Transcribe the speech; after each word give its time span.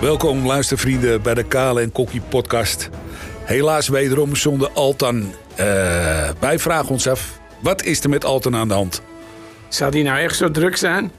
Welkom 0.00 0.46
luistervrienden 0.46 1.22
bij 1.22 1.34
de 1.34 1.42
Kale 1.42 1.80
en 1.80 1.92
Kokkie 1.92 2.20
podcast. 2.20 2.88
Helaas 3.44 3.88
wederom 3.88 4.36
zonder 4.36 4.70
Altan. 4.70 5.34
Eh, 5.54 5.66
wij 6.40 6.58
vragen 6.58 6.88
ons 6.88 7.08
af, 7.08 7.38
wat 7.62 7.84
is 7.84 8.02
er 8.02 8.08
met 8.08 8.24
Altan 8.24 8.56
aan 8.56 8.68
de 8.68 8.74
hand? 8.74 9.02
Zou 9.68 9.90
die 9.90 10.04
nou 10.04 10.18
echt 10.18 10.36
zo 10.36 10.50
druk 10.50 10.76
zijn? 10.76 11.12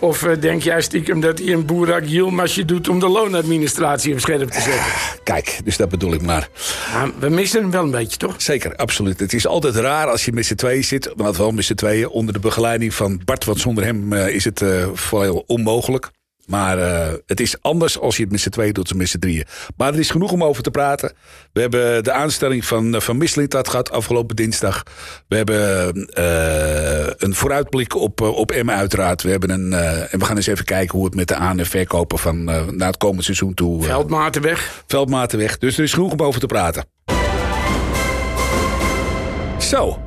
Of 0.00 0.22
eh, 0.22 0.40
denk 0.40 0.62
jij 0.62 0.82
stiekem 0.82 1.20
dat 1.20 1.38
hij 1.38 1.48
een 1.48 1.66
boerak 1.66 2.04
Yilmazje 2.04 2.64
doet 2.64 2.88
om 2.88 3.00
de 3.00 3.08
loonadministratie 3.08 4.12
op 4.12 4.20
scherp 4.20 4.50
te 4.50 4.60
zetten? 4.60 5.22
Kijk, 5.24 5.60
dus 5.64 5.76
dat 5.76 5.88
bedoel 5.88 6.12
ik 6.12 6.22
maar. 6.22 6.48
Nou, 6.92 7.12
we 7.18 7.28
missen 7.28 7.60
hem 7.60 7.70
wel 7.70 7.82
een 7.82 7.90
beetje, 7.90 8.16
toch? 8.16 8.34
Zeker, 8.42 8.76
absoluut. 8.76 9.20
Het 9.20 9.32
is 9.32 9.46
altijd 9.46 9.74
raar 9.74 10.06
als 10.06 10.24
je 10.24 10.32
met 10.32 10.46
z'n 10.46 10.54
tweeën 10.54 10.84
zit. 10.84 11.12
Maar 11.16 11.32
wel 11.32 11.50
met 11.50 11.64
z'n 11.64 11.74
tweeën 11.74 12.08
onder 12.08 12.34
de 12.34 12.40
begeleiding 12.40 12.94
van 12.94 13.20
Bart. 13.24 13.44
Want 13.44 13.60
zonder 13.60 13.84
hem 13.84 14.12
eh, 14.12 14.34
is 14.34 14.44
het 14.44 14.60
uh, 14.60 14.86
vooral 14.94 15.44
onmogelijk. 15.46 16.10
Maar 16.50 16.78
uh, 16.78 17.08
het 17.26 17.40
is 17.40 17.62
anders 17.62 17.98
als 17.98 18.16
je 18.16 18.22
het 18.22 18.32
met 18.32 18.40
z'n 18.40 18.48
tweeën 18.48 18.72
doet 18.72 18.88
dan 18.88 18.96
met 18.96 19.08
z'n 19.08 19.18
drieën. 19.18 19.44
Maar 19.76 19.92
er 19.92 19.98
is 19.98 20.10
genoeg 20.10 20.32
om 20.32 20.44
over 20.44 20.62
te 20.62 20.70
praten. 20.70 21.12
We 21.52 21.60
hebben 21.60 22.04
de 22.04 22.12
aanstelling 22.12 22.64
van, 22.64 23.02
van 23.02 23.18
Mislintat 23.18 23.68
gehad 23.68 23.90
afgelopen 23.90 24.36
dinsdag. 24.36 24.82
We 25.28 25.36
hebben 25.36 25.96
uh, 26.18 27.12
een 27.16 27.34
vooruitblik 27.34 27.96
op, 27.96 28.20
op 28.20 28.50
Emma 28.50 28.74
uiteraard. 28.74 29.22
We 29.22 29.30
hebben 29.30 29.50
een, 29.50 29.72
uh, 29.72 30.12
en 30.12 30.18
we 30.18 30.24
gaan 30.24 30.36
eens 30.36 30.46
even 30.46 30.64
kijken 30.64 30.96
hoe 30.96 31.06
het 31.06 31.14
met 31.14 31.28
de 31.28 31.34
aan- 31.34 31.58
en 31.58 31.66
verkopen 31.66 32.18
van 32.18 32.44
naar 32.44 32.88
het 32.88 32.96
komende 32.96 33.22
seizoen 33.22 33.54
toe... 33.54 33.82
Veldmatenweg. 33.82 34.82
Veldmatenweg. 34.86 35.58
Dus 35.58 35.78
er 35.78 35.84
is 35.84 35.92
genoeg 35.92 36.12
om 36.12 36.20
over 36.20 36.40
te 36.40 36.46
praten. 36.46 36.84
Zo. 39.58 40.02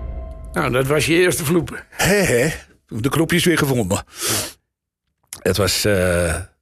Nou, 0.53 0.71
dat 0.71 0.87
was 0.87 1.05
je 1.05 1.13
eerste 1.13 1.45
vloepen. 1.45 1.77
Hé, 1.89 2.15
hé. 2.15 2.53
De 2.87 3.09
knopjes 3.09 3.43
weer 3.43 3.57
gevonden. 3.57 4.03
Het 5.43 5.57
was, 5.57 5.85
uh, 5.85 5.93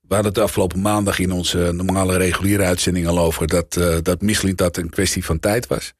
we 0.02 0.14
hadden 0.14 0.32
het 0.32 0.38
afgelopen 0.38 0.82
maandag 0.82 1.20
in 1.20 1.32
onze 1.32 1.72
normale 1.72 2.18
reguliere 2.18 2.64
uitzending 2.64 3.08
al 3.08 3.20
over 3.20 3.48
dat, 3.48 3.76
uh, 3.76 3.98
dat 4.02 4.22
Michelin 4.22 4.56
dat 4.56 4.78
een 4.78 4.90
kwestie 4.90 5.26
van 5.26 5.40
tijd 5.40 5.68
was. 5.68 5.94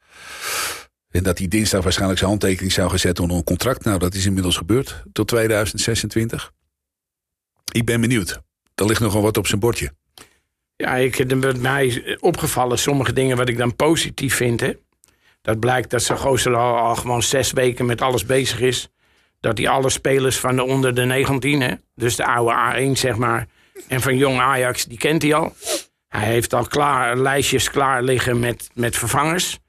En 1.10 1.24
dat 1.24 1.38
hij 1.38 1.48
dinsdag 1.48 1.84
waarschijnlijk 1.84 2.20
zijn 2.20 2.32
handtekening 2.32 2.72
zou 2.72 2.98
zetten 2.98 3.24
onder 3.24 3.38
een 3.38 3.44
contract. 3.44 3.84
Nou, 3.84 4.00
dat 4.00 4.14
is 4.14 4.26
inmiddels 4.26 4.58
gebeurd 4.58 5.04
tot 5.12 5.28
2026. 5.28 6.52
Ik 7.72 7.86
ben 7.86 8.02
benieuwd. 8.02 8.42
Er 8.76 8.86
ligt 8.86 9.02
nogal 9.02 9.22
wat 9.22 9.38
op 9.38 9.48
zijn 9.48 9.60
bordje. 9.60 9.92
Ja, 10.76 10.96
ik 10.96 11.16
heb 11.16 11.36
met 11.36 11.62
mij 11.62 12.18
opgevallen 12.20 12.80
sommige 12.80 13.14
dingen 13.14 13.38
wat 13.38 13.50
ik 13.50 13.58
dan 13.58 13.76
positief 13.76 14.36
vind. 14.36 14.60
Hè. 14.60 14.74
Dat 15.42 15.60
blijkt 15.60 15.90
dat 15.90 16.04
zijn 16.04 16.18
gozer 16.18 16.56
al, 16.56 16.78
al 16.78 16.96
gewoon 16.96 17.24
zes 17.24 17.52
weken 17.52 17.86
met 17.86 18.02
alles 18.02 18.26
bezig 18.26 18.60
is 18.60 18.90
dat 19.42 19.58
hij 19.58 19.70
alle 19.70 19.90
spelers 19.90 20.38
van 20.38 20.56
de 20.56 20.64
onder 20.64 20.96
de 20.96 21.04
19, 21.04 21.62
hè, 21.62 21.74
dus 21.96 22.16
de 22.16 22.26
oude 22.26 22.56
A1 22.56 22.92
zeg 22.92 23.16
maar, 23.16 23.48
en 23.88 24.02
van 24.02 24.18
jong 24.18 24.40
Ajax, 24.40 24.86
die 24.86 24.98
kent 24.98 25.22
hij 25.22 25.34
al. 25.34 25.54
Hij 26.08 26.26
heeft 26.26 26.54
al 26.54 26.66
klaar, 26.66 27.18
lijstjes 27.18 27.70
klaar 27.70 28.04
liggen 28.04 28.40
met, 28.40 28.70
met 28.74 28.98
vervangers. 28.98 29.60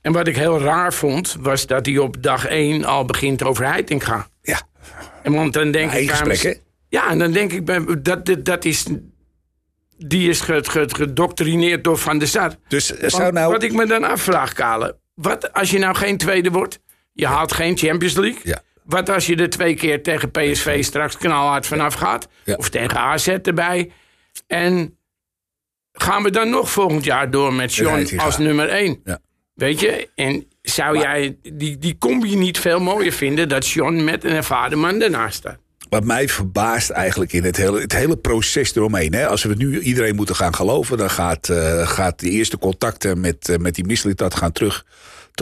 En 0.00 0.12
wat 0.12 0.26
ik 0.26 0.36
heel 0.36 0.60
raar 0.60 0.92
vond, 0.92 1.36
was 1.40 1.66
dat 1.66 1.86
hij 1.86 1.98
op 1.98 2.22
dag 2.22 2.46
1 2.46 2.84
al 2.84 3.04
begint 3.04 3.42
over 3.42 3.66
Heitinga. 3.66 4.28
Ja. 4.42 4.60
En 5.22 5.32
want 5.32 5.52
dan 5.52 5.70
denk 5.70 5.92
ik... 5.92 6.10
Gesprek? 6.10 6.60
Ja, 6.88 7.10
en 7.10 7.18
dan 7.18 7.32
denk 7.32 7.52
ik, 7.52 7.66
dat, 8.04 8.26
dat, 8.26 8.44
dat 8.44 8.64
is... 8.64 8.86
Die 9.96 10.28
is 10.28 10.40
gedoctrineerd 10.40 11.84
door 11.84 11.98
Van 11.98 12.18
der 12.18 12.28
Sar. 12.28 12.54
Dus 12.68 12.86
zou 12.86 13.32
nou... 13.32 13.52
Wat 13.52 13.62
ik 13.62 13.72
me 13.72 13.86
dan 13.86 14.04
afvraag, 14.04 14.52
Kale. 14.52 14.96
Wat 15.14 15.52
als 15.52 15.70
je 15.70 15.78
nou 15.78 15.94
geen 15.94 16.16
tweede 16.16 16.50
wordt? 16.50 16.80
Je 17.12 17.26
haalt 17.26 17.52
geen 17.52 17.76
Champions 17.76 18.14
League. 18.14 18.40
Ja. 18.42 18.62
Wat 18.84 19.08
als 19.08 19.26
je 19.26 19.36
er 19.36 19.50
twee 19.50 19.74
keer 19.74 20.02
tegen 20.02 20.30
PSV 20.30 20.84
straks 20.84 21.16
knalhard 21.16 21.66
vanaf 21.66 21.94
gaat? 21.94 22.28
Ja. 22.44 22.54
Of 22.54 22.68
tegen 22.68 22.98
AZ 22.98 23.28
erbij? 23.28 23.92
En 24.46 24.96
gaan 25.92 26.22
we 26.22 26.30
dan 26.30 26.50
nog 26.50 26.70
volgend 26.70 27.04
jaar 27.04 27.30
door 27.30 27.52
met 27.52 27.74
John 27.74 28.18
als 28.18 28.38
nummer 28.38 28.68
1? 28.68 29.00
Ja. 29.04 29.18
Weet 29.54 29.80
je? 29.80 30.08
En 30.14 30.46
zou 30.62 30.94
maar, 30.94 31.02
jij 31.02 31.36
die, 31.52 31.78
die 31.78 31.98
combi 31.98 32.36
niet 32.36 32.58
veel 32.58 32.80
mooier 32.80 33.12
vinden 33.12 33.48
dat 33.48 33.68
John 33.68 34.04
met 34.04 34.24
een 34.24 34.32
ervaren 34.32 34.78
man 34.78 35.02
ernaast 35.02 35.36
staat? 35.36 35.58
Wat 35.88 36.04
mij 36.04 36.28
verbaast 36.28 36.90
eigenlijk 36.90 37.32
in 37.32 37.44
het 37.44 37.56
hele, 37.56 37.80
het 37.80 37.92
hele 37.92 38.16
proces 38.16 38.74
eromheen. 38.74 39.14
Hè? 39.14 39.26
Als 39.26 39.42
we 39.42 39.54
nu 39.54 39.80
iedereen 39.80 40.16
moeten 40.16 40.36
gaan 40.36 40.54
geloven, 40.54 40.98
dan 40.98 41.10
gaat, 41.10 41.48
uh, 41.48 41.88
gaat 41.88 42.20
de 42.20 42.30
eerste 42.30 42.58
contacten 42.58 43.20
met, 43.20 43.48
uh, 43.48 43.56
met 43.56 43.74
die 43.74 43.84
Mislitat 43.84 44.34
gaan 44.34 44.52
terug 44.52 44.84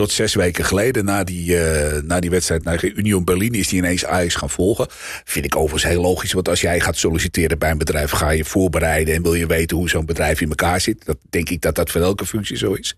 tot 0.01 0.11
zes 0.11 0.33
weken 0.33 0.65
geleden, 0.65 1.05
na 1.05 1.23
die, 1.23 1.55
uh, 1.55 2.01
na 2.03 2.19
die 2.19 2.29
wedstrijd 2.29 2.63
naar 2.63 2.85
Union 2.85 3.23
Berlin, 3.23 3.53
is 3.53 3.67
die 3.67 3.77
ineens 3.77 4.05
Ajax 4.05 4.35
gaan 4.35 4.49
volgen. 4.49 4.87
Vind 5.23 5.45
ik 5.45 5.55
overigens 5.55 5.91
heel 5.91 6.01
logisch, 6.01 6.33
want 6.33 6.49
als 6.49 6.61
jij 6.61 6.79
gaat 6.79 6.97
solliciteren 6.97 7.59
bij 7.59 7.71
een 7.71 7.77
bedrijf, 7.77 8.11
ga 8.11 8.29
je 8.29 8.45
voorbereiden 8.45 9.15
en 9.15 9.21
wil 9.21 9.33
je 9.33 9.45
weten 9.45 9.77
hoe 9.77 9.89
zo'n 9.89 10.05
bedrijf 10.05 10.41
in 10.41 10.49
elkaar 10.49 10.81
zit. 10.81 11.05
Dat 11.05 11.17
denk 11.29 11.49
ik 11.49 11.61
dat 11.61 11.75
dat 11.75 11.91
voor 11.91 12.01
elke 12.01 12.25
functie 12.25 12.57
zo 12.57 12.73
is. 12.73 12.95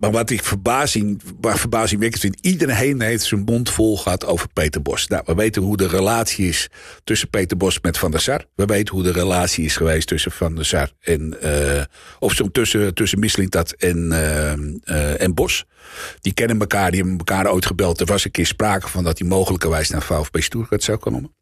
Maar 0.00 0.10
wat 0.10 0.30
ik 0.30 0.44
verbazing, 0.44 1.22
waar 1.40 1.58
verbazingwekkend 1.58 2.22
vind, 2.22 2.38
iedereen 2.40 3.00
heeft 3.00 3.24
zijn 3.24 3.40
mond 3.40 3.70
vol 3.70 3.96
gehad 3.96 4.26
over 4.26 4.48
Peter 4.52 4.82
Bos. 4.82 5.06
Nou, 5.06 5.22
we 5.26 5.34
weten 5.34 5.62
hoe 5.62 5.76
de 5.76 5.88
relatie 5.88 6.48
is 6.48 6.68
tussen 7.04 7.30
Peter 7.30 7.56
Bos 7.56 7.80
met 7.80 7.98
Van 7.98 8.10
der 8.10 8.20
Sar. 8.20 8.44
We 8.54 8.64
weten 8.64 8.94
hoe 8.94 9.02
de 9.02 9.12
relatie 9.12 9.64
is 9.64 9.76
geweest 9.76 10.08
tussen 10.08 10.32
Van 10.32 10.54
der 10.54 10.64
Sar 10.64 10.92
en, 11.00 11.36
uh, 11.44 11.82
of 12.18 12.32
zo, 12.32 12.50
tussen, 12.50 12.94
tussen 12.94 13.18
Mislintat 13.18 13.72
en, 13.72 13.96
uh, 14.10 14.52
uh, 14.96 15.20
en 15.20 15.34
Bos. 15.34 15.64
Die 16.20 16.34
kennen 16.34 16.60
elkaar, 16.60 16.90
die 16.90 17.00
hebben 17.00 17.18
elkaar 17.18 17.52
ooit 17.52 17.66
gebeld. 17.66 18.00
Er 18.00 18.06
was 18.06 18.24
een 18.24 18.30
keer 18.30 18.46
sprake 18.46 18.88
van 18.88 19.04
dat 19.04 19.18
hij 19.18 19.28
mogelijkerwijs 19.28 19.90
naar 19.90 20.02
VfB 20.02 20.40
Stuttgart 20.40 20.82
zou 20.82 20.98
komen. 20.98 21.34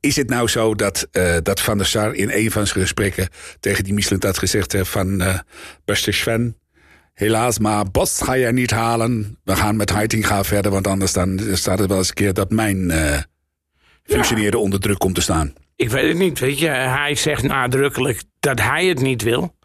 Is 0.00 0.16
het 0.16 0.28
nou 0.28 0.48
zo 0.48 0.74
dat, 0.74 1.08
uh, 1.12 1.36
dat 1.42 1.60
Van 1.60 1.76
der 1.76 1.86
Sar 1.86 2.14
in 2.14 2.30
een 2.30 2.50
van 2.50 2.66
zijn 2.66 2.80
gesprekken 2.80 3.28
tegen 3.60 3.84
die 3.84 3.94
Mislintat 3.94 4.38
gezegd 4.38 4.72
heeft 4.72 4.90
van 4.90 5.22
uh, 5.22 5.38
beste 5.84 6.12
Sven, 6.12 6.56
Helaas, 7.22 7.58
maar 7.58 7.90
Bos 7.90 8.20
ga 8.22 8.32
je 8.32 8.52
niet 8.52 8.70
halen. 8.70 9.38
We 9.44 9.56
gaan 9.56 9.76
met 9.76 9.90
Heitinga 9.90 10.44
verder, 10.44 10.70
want 10.70 10.86
anders 10.86 11.12
dan 11.12 11.40
staat 11.52 11.78
het 11.78 11.88
wel 11.88 11.98
eens 11.98 12.08
een 12.08 12.14
keer 12.14 12.34
dat 12.34 12.50
mijn 12.50 12.90
uh, 12.90 13.18
functioneren 14.02 14.58
ja. 14.58 14.64
onder 14.64 14.80
druk 14.80 14.98
komt 14.98 15.14
te 15.14 15.20
staan. 15.20 15.52
Ik 15.76 15.90
weet 15.90 16.08
het 16.08 16.18
niet, 16.18 16.38
weet 16.38 16.58
je. 16.58 16.68
Hij 16.68 17.14
zegt 17.14 17.42
nadrukkelijk 17.42 18.22
dat 18.40 18.60
hij 18.60 18.86
het 18.86 19.00
niet 19.00 19.22
wil. 19.22 19.56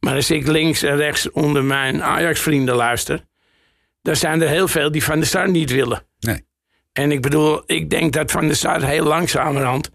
Maar 0.00 0.14
als 0.14 0.30
ik 0.30 0.46
links 0.46 0.82
en 0.82 0.96
rechts 0.96 1.30
onder 1.30 1.64
mijn 1.64 2.02
Ajax-vrienden 2.02 2.74
luister... 2.74 3.24
dan 4.02 4.16
zijn 4.16 4.42
er 4.42 4.48
heel 4.48 4.68
veel 4.68 4.90
die 4.90 5.04
Van 5.04 5.18
der 5.18 5.28
Sar 5.28 5.50
niet 5.50 5.70
willen. 5.70 6.06
Nee. 6.20 6.44
En 6.92 7.12
ik 7.12 7.22
bedoel, 7.22 7.62
ik 7.66 7.90
denk 7.90 8.12
dat 8.12 8.30
Van 8.30 8.46
der 8.46 8.56
Sar 8.56 8.82
heel 8.82 9.04
langzamerhand... 9.04 9.90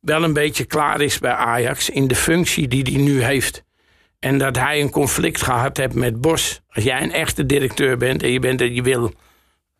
wel 0.00 0.22
een 0.22 0.32
beetje 0.32 0.64
klaar 0.64 1.00
is 1.00 1.18
bij 1.18 1.34
Ajax 1.34 1.90
in 1.90 2.08
de 2.08 2.16
functie 2.16 2.68
die 2.68 2.82
hij 2.82 3.02
nu 3.02 3.22
heeft... 3.22 3.64
En 4.22 4.38
dat 4.38 4.56
hij 4.56 4.80
een 4.80 4.90
conflict 4.90 5.42
gehad 5.42 5.76
heeft 5.76 5.94
met 5.94 6.20
Bos. 6.20 6.60
Als 6.68 6.84
jij 6.84 7.02
een 7.02 7.12
echte 7.12 7.46
directeur 7.46 7.96
bent 7.96 8.22
en 8.22 8.30
je, 8.30 8.38
bent, 8.38 8.60
je 8.60 8.82
wil 8.82 9.12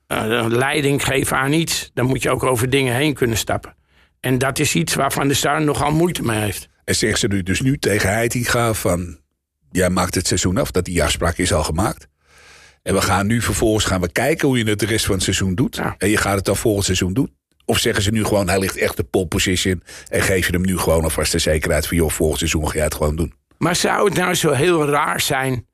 uh, 0.09 0.45
leiding 0.49 1.05
geven 1.05 1.37
aan 1.37 1.53
iets, 1.53 1.91
dan 1.95 2.07
moet 2.07 2.23
je 2.23 2.31
ook 2.31 2.43
over 2.43 2.71
dingen 2.71 2.95
heen 2.95 3.15
kunnen 3.15 3.37
stappen. 3.37 3.75
En 4.21 4.39
dat 4.39 4.59
is 4.59 4.75
iets 4.75 4.95
waarvan 4.95 5.29
de 5.29 5.35
Star 5.35 5.63
nogal 5.63 5.91
moeite 5.91 6.23
mee 6.23 6.41
heeft. 6.41 6.69
En 6.85 6.95
zegt 6.95 7.19
ze 7.19 7.27
nu 7.27 7.43
dus 7.43 7.61
nu 7.61 7.79
tegen 7.79 8.09
Heitinga 8.09 8.73
van... 8.75 9.19
jij 9.71 9.91
maakt 9.91 10.15
het 10.15 10.27
seizoen 10.27 10.57
af, 10.57 10.71
dat 10.71 10.85
die 10.85 11.03
afspraak 11.03 11.37
is 11.37 11.53
al 11.53 11.65
gemaakt. 11.65 12.07
En 12.83 12.95
we 12.95 13.01
gaan 13.01 13.27
nu 13.27 13.43
vervolgens 13.43 13.85
gaan 13.85 14.01
we 14.01 14.13
kijken 14.13 14.49
hoe 14.49 14.59
je 14.59 14.65
het 14.65 14.79
de 14.79 14.87
rest 14.87 15.05
van 15.05 15.15
het 15.15 15.25
seizoen 15.25 15.55
doet. 15.55 15.77
Ja. 15.77 15.95
En 15.99 16.09
je 16.09 16.17
gaat 16.17 16.37
het 16.37 16.45
dan 16.45 16.57
volgend 16.57 16.85
seizoen 16.85 17.13
doen. 17.13 17.35
Of 17.65 17.79
zeggen 17.79 18.03
ze 18.03 18.11
nu 18.11 18.25
gewoon, 18.25 18.49
hij 18.49 18.59
ligt 18.59 18.77
echt 18.77 18.97
de 18.97 19.05
pole 19.05 19.27
position... 19.27 19.83
en 20.09 20.23
geef 20.23 20.47
je 20.47 20.53
hem 20.53 20.65
nu 20.65 20.79
gewoon 20.79 21.03
alvast 21.03 21.33
de 21.33 21.39
zekerheid 21.39 21.87
van... 21.87 21.97
joh, 21.97 22.11
volgend 22.11 22.39
seizoen 22.39 22.69
ga 22.69 22.75
jij 22.75 22.85
het 22.85 22.95
gewoon 22.95 23.17
doen. 23.17 23.35
Maar 23.63 23.77
zou 23.77 24.05
het 24.05 24.19
nou 24.19 24.35
zo 24.35 24.51
heel 24.51 24.87
raar 24.89 25.21
zijn 25.21 25.67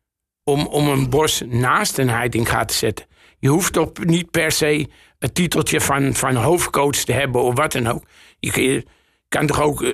om, 0.45 0.67
om 0.67 0.89
een 0.89 1.11
bos 1.11 1.43
naast 1.47 1.99
een 1.99 2.09
Heitinga 2.09 2.65
te 2.65 2.75
zetten? 2.75 3.07
Je 3.39 3.49
hoeft 3.49 3.73
toch 3.73 3.93
niet 4.05 4.31
per 4.31 4.53
se 4.53 4.89
het 5.19 5.35
titeltje 5.35 5.81
van, 5.81 6.15
van 6.15 6.35
hoofdcoach 6.35 6.97
te 6.97 7.13
hebben 7.13 7.43
of 7.43 7.55
wat 7.55 7.73
dan 7.73 7.87
ook. 7.87 8.05
Je, 8.39 8.63
je 8.63 8.87
kan 9.29 9.47
toch 9.47 9.61
ook 9.61 9.83
uh, 9.83 9.93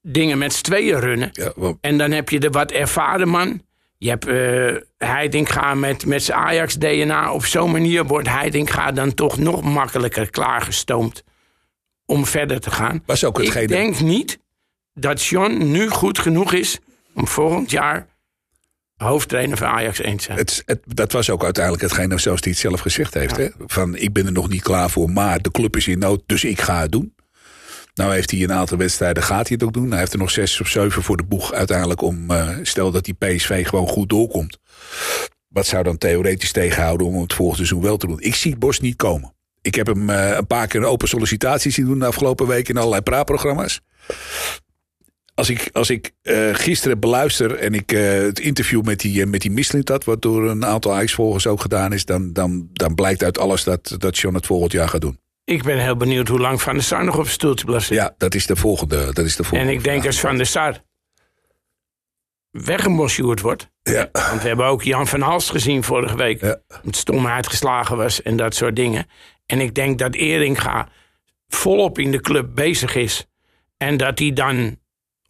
dingen 0.00 0.38
met 0.38 0.52
z'n 0.52 0.62
tweeën 0.62 1.00
runnen. 1.00 1.28
Ja. 1.32 1.52
En 1.80 1.98
dan 1.98 2.10
heb 2.10 2.28
je 2.28 2.40
de 2.40 2.50
wat 2.50 2.70
ervaren 2.70 3.28
man. 3.28 3.62
Je 3.98 4.08
hebt 4.08 4.26
uh, 4.26 5.72
met, 5.74 6.06
met 6.06 6.22
zijn 6.22 6.38
Ajax-DNA. 6.38 7.32
Op 7.32 7.44
zo'n 7.44 7.70
manier 7.70 8.04
wordt 8.04 8.28
Heitinga 8.28 8.92
dan 8.92 9.14
toch 9.14 9.38
nog 9.38 9.62
makkelijker 9.62 10.30
klaargestoomd 10.30 11.24
om 12.06 12.26
verder 12.26 12.60
te 12.60 12.70
gaan. 12.70 13.02
Was 13.06 13.24
ook 13.24 13.38
hetgene... 13.38 13.62
Ik 13.62 13.68
denk 13.68 14.00
niet 14.00 14.38
dat 14.94 15.24
John 15.24 15.70
nu 15.70 15.88
goed 15.88 16.18
genoeg 16.18 16.52
is 16.52 16.80
om 17.14 17.26
volgend 17.26 17.70
jaar 17.70 18.06
hoofdtrainer 19.02 19.56
van 19.56 19.68
Ajax 19.68 20.00
1 20.00 20.16
te 20.16 20.22
zijn. 20.22 20.38
Het, 20.38 20.62
het, 20.66 20.80
dat 20.86 21.12
was 21.12 21.30
ook 21.30 21.44
uiteindelijk 21.44 21.84
hetgene 21.84 22.18
zoals 22.18 22.40
hij 22.40 22.50
het 22.50 22.60
zelf 22.60 22.80
gezegd 22.80 23.14
heeft. 23.14 23.36
Ja. 23.36 23.42
Hè? 23.42 23.48
Van 23.66 23.96
ik 23.96 24.12
ben 24.12 24.26
er 24.26 24.32
nog 24.32 24.48
niet 24.48 24.62
klaar 24.62 24.90
voor, 24.90 25.10
maar 25.10 25.40
de 25.40 25.50
club 25.50 25.76
is 25.76 25.88
in 25.88 25.98
nood, 25.98 26.22
dus 26.26 26.44
ik 26.44 26.60
ga 26.60 26.80
het 26.80 26.92
doen. 26.92 27.14
Nou 27.94 28.12
heeft 28.12 28.30
hij 28.30 28.42
een 28.42 28.52
aantal 28.52 28.76
wedstrijden, 28.78 29.22
gaat 29.22 29.48
hij 29.48 29.56
het 29.60 29.62
ook 29.62 29.72
doen. 29.72 29.90
Hij 29.90 29.98
heeft 29.98 30.12
er 30.12 30.18
nog 30.18 30.30
zes 30.30 30.60
of 30.60 30.68
zeven 30.68 31.02
voor 31.02 31.16
de 31.16 31.24
boeg 31.24 31.52
uiteindelijk 31.52 32.02
om, 32.02 32.30
uh, 32.30 32.48
stel 32.62 32.90
dat 32.90 33.04
die 33.04 33.14
PSV 33.14 33.66
gewoon 33.66 33.88
goed 33.88 34.08
doorkomt. 34.08 34.58
Wat 35.48 35.66
zou 35.66 35.82
dan 35.82 35.98
theoretisch 35.98 36.52
tegenhouden 36.52 37.06
om 37.06 37.20
het 37.20 37.34
volgende 37.34 37.66
seizoen 37.66 37.88
wel 37.88 37.96
te 37.96 38.06
doen? 38.06 38.20
Ik 38.20 38.34
zie 38.34 38.56
Bos 38.56 38.80
niet 38.80 38.96
komen. 38.96 39.34
Ik 39.62 39.74
heb 39.74 39.86
hem 39.86 40.10
uh, 40.10 40.36
een 40.36 40.46
paar 40.46 40.66
keer 40.66 40.80
een 40.80 40.86
open 40.86 41.08
sollicitatie 41.08 41.70
zien 41.70 41.86
doen 41.86 41.98
de 41.98 42.06
afgelopen 42.06 42.46
week 42.46 42.68
in 42.68 42.76
allerlei 42.76 43.02
praatprogramma's 43.02 43.80
als 45.34 45.50
ik, 45.50 45.68
als 45.72 45.90
ik 45.90 46.12
eh, 46.22 46.48
gisteren 46.52 47.00
beluister 47.00 47.54
en 47.54 47.74
ik 47.74 47.92
eh, 47.92 48.12
het 48.12 48.38
interview 48.38 48.82
met 48.82 49.00
die, 49.00 49.20
uh, 49.20 49.26
met 49.26 49.40
die 49.40 49.50
Mislintat, 49.50 50.04
wat 50.04 50.22
door 50.22 50.50
een 50.50 50.64
aantal 50.64 50.94
IJsvolgers 50.94 51.46
ook 51.46 51.60
gedaan 51.60 51.92
is, 51.92 52.04
dan, 52.04 52.32
dan, 52.32 52.68
dan 52.72 52.94
blijkt 52.94 53.22
uit 53.22 53.38
alles 53.38 53.64
dat, 53.64 53.94
dat 53.98 54.18
John 54.18 54.34
het 54.34 54.46
volgend 54.46 54.72
jaar 54.72 54.88
gaat 54.88 55.00
doen. 55.00 55.18
Ik 55.44 55.62
ben 55.62 55.78
heel 55.78 55.96
benieuwd 55.96 56.28
hoe 56.28 56.38
lang 56.38 56.62
Van 56.62 56.74
der 56.74 56.82
Sar 56.82 57.04
nog 57.04 57.16
op 57.16 57.22
zijn 57.22 57.34
stoeltje 57.34 57.64
blijft 57.64 57.86
zitten. 57.86 58.06
Ja, 58.06 58.14
dat 58.18 58.34
is 58.34 58.46
de 58.46 58.56
volgende. 58.56 59.12
Dat 59.12 59.24
is 59.24 59.36
de 59.36 59.44
volgende 59.44 59.72
en 59.72 59.78
ik 59.78 59.84
denk 59.84 60.06
als 60.06 60.20
Van 60.20 60.36
der 60.36 60.46
Sar 60.46 60.82
weggemosjoerd 62.50 63.40
wordt. 63.40 63.70
Ja, 63.82 64.08
Want 64.12 64.42
we 64.42 64.48
hebben 64.48 64.66
ook 64.66 64.82
Jan 64.82 65.06
van 65.06 65.20
Hals 65.20 65.50
gezien 65.50 65.82
vorige 65.82 66.16
week. 66.16 66.40
Ja. 66.40 66.60
Met 66.82 66.96
stomheid 66.96 67.46
geslagen 67.46 67.96
was 67.96 68.22
en 68.22 68.36
dat 68.36 68.54
soort 68.54 68.76
dingen. 68.76 69.06
En 69.46 69.60
ik 69.60 69.74
denk 69.74 69.98
dat 69.98 70.14
Eringa 70.14 70.88
volop 71.48 71.98
in 71.98 72.10
de 72.10 72.20
club 72.20 72.54
bezig 72.54 72.94
is. 72.94 73.26
En 73.76 73.96
dat 73.96 74.18
hij 74.18 74.32
dan 74.32 74.76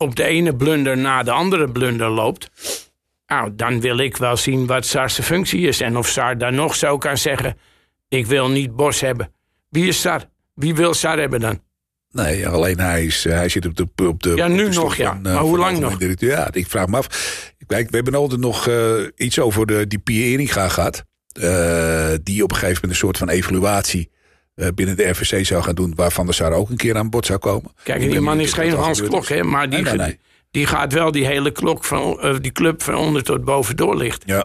op 0.03 0.17
de 0.17 0.25
ene 0.25 0.57
blunder 0.57 0.99
na 0.99 1.23
de 1.23 1.31
andere 1.31 1.71
blunder 1.71 2.09
loopt. 2.11 2.51
Nou, 3.27 3.53
dan 3.55 3.81
wil 3.81 3.99
ik 3.99 4.17
wel 4.17 4.37
zien 4.37 4.67
wat 4.67 4.87
Sar's 4.87 5.19
functie 5.23 5.67
is. 5.67 5.81
En 5.81 5.97
of 5.97 6.09
Sar 6.09 6.39
dan 6.39 6.55
nog 6.55 6.75
zo 6.75 6.99
kan 6.99 7.19
zeggen... 7.19 7.57
ik 8.09 8.27
wil 8.27 8.49
niet 8.51 8.77
Bos 8.77 9.01
hebben. 9.01 9.33
Wie 9.69 9.87
is 9.89 10.01
Sar? 10.01 10.25
Wie 10.55 10.75
wil 10.75 10.95
Sar 10.95 11.19
hebben 11.19 11.41
dan? 11.41 11.61
nee, 12.11 12.49
alleen 12.49 12.79
hij, 12.81 13.05
is, 13.05 13.25
hij 13.25 13.49
zit 13.49 13.67
op 13.67 13.77
de. 13.77 14.07
Op 14.09 14.23
de 14.23 14.33
Ja, 14.37 14.49
nu 14.49 14.69
de 14.69 14.75
nog, 14.77 14.97
ja. 14.97 15.09
van, 15.13 15.21
Maar 15.23 15.33
eh, 15.35 15.41
hoe 15.41 15.59
lang 15.59 15.79
nog? 15.79 15.99
directeur. 15.99 16.31
Ja, 16.31 16.49
ik 16.53 16.67
vraag 16.67 16.87
me 16.87 16.97
af. 16.97 17.07
Kijk, 17.67 17.91
we 17.91 17.97
hebben 17.97 18.15
altijd 18.15 18.41
nog 18.41 18.69
eh, 18.69 18.93
iets 19.17 19.39
over 19.39 19.67
de, 19.67 19.87
die 19.87 19.99
Pierre 19.99 20.31
Eringa 20.31 20.69
gehad. 20.69 21.05
eh, 21.33 22.13
die 22.23 22.43
op 22.43 22.51
een 22.51 22.57
gegeven 22.57 22.75
moment 22.75 22.91
een 22.93 23.07
soort 23.07 23.19
van 23.19 23.29
evaluatie 23.29 24.11
eh, 24.11 24.21
binnen 24.75 24.97
de 24.97 25.09
RVC 25.09 25.47
zou 25.47 25.63
gaan 25.63 25.75
doen. 25.75 25.93
Waarvan 25.97 26.27
de 26.27 26.33
Sar 26.33 26.53
ook 26.53 26.71
een 26.71 26.77
keer 26.77 26.97
aan 26.97 27.11
bod 27.11 27.27
zou 27.27 27.39
komen. 27.39 27.73
Kijk, 27.83 28.01
die 28.11 28.21
man 28.21 28.41
is 28.41 28.53
geen 28.53 28.73
Hans 28.73 29.03
Klok, 29.03 29.29
hè? 29.29 29.43
Maar 29.43 29.71
die, 29.71 29.83
Nee, 29.83 29.95
nee, 29.95 30.07
nee. 30.07 30.19
die 30.51 30.67
gaat 30.67 30.93
wel 30.93 31.11
die 31.13 31.27
hele 31.27 31.51
klok 31.51 31.85
van, 31.85 32.21
eh, 32.21 32.35
die 32.41 32.53
club 32.53 32.83
van 32.83 32.95
onder 32.95 33.23
tot 33.23 33.45
boven 33.45 33.77
doorlichten. 33.77 34.35
Ja, 34.35 34.45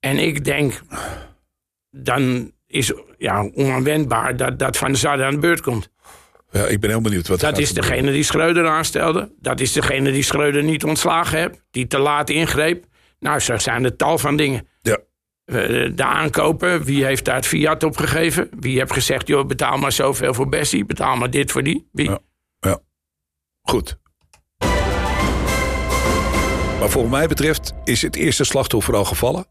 En 0.00 0.18
ik 0.18 0.44
denk, 0.44 0.80
dan 1.90 2.52
is 2.66 2.92
ja, 3.18 3.50
onaanwendbaar 3.54 4.36
dat, 4.36 4.58
dat 4.58 4.76
Van 4.76 4.88
der 4.88 4.98
Sar 4.98 5.24
aan 5.24 5.34
de 5.34 5.38
beurt 5.38 5.60
komt. 5.60 5.90
ja, 6.50 6.66
ik 6.66 6.80
ben 6.80 6.90
heel 6.90 7.00
benieuwd 7.00 7.28
wat 7.28 7.40
Dat 7.40 7.58
is 7.58 7.72
degene 7.72 8.12
die 8.12 8.22
Schreuder 8.22 8.68
aanstelde. 8.68 9.32
Dat 9.40 9.60
is 9.60 9.72
degene 9.72 10.12
die 10.12 10.22
Schreuder 10.22 10.62
niet 10.62 10.84
ontslagen 10.84 11.38
heeft. 11.38 11.60
Die 11.70 11.86
te 11.86 11.98
laat 11.98 12.30
ingreep. 12.30 12.84
Nou, 13.18 13.40
zo 13.40 13.58
zijn 13.58 13.84
er 13.84 13.96
tal 13.96 14.18
van 14.18 14.36
dingen. 14.36 14.68
Eh, 15.50 15.90
De 15.94 16.04
aankopen, 16.04 16.82
wie 16.84 17.04
heeft 17.04 17.24
daar 17.24 17.34
het 17.34 17.46
fiat 17.46 17.82
op 17.82 17.96
gegeven? 17.96 18.48
Wie 18.60 18.78
heeft 18.78 18.92
gezegd, 18.92 19.26
joh, 19.26 19.46
betaal 19.46 19.76
maar 19.78 19.92
zoveel 19.92 20.34
voor 20.34 20.48
Bessie. 20.48 20.84
Betaal 20.84 21.16
maar 21.16 21.30
dit 21.30 21.50
voor 21.50 21.62
die. 21.62 21.88
Wie? 21.92 22.10
Ja. 22.10 22.18
Ja, 22.60 22.78
goed. 23.62 23.98
Maar 26.78 26.88
volgens 26.90 27.14
mij 27.14 27.26
betreft 27.26 27.72
is 27.84 28.02
het 28.02 28.16
eerste 28.16 28.44
slachtoffer 28.44 28.94
al 28.94 29.04
gevallen. 29.04 29.46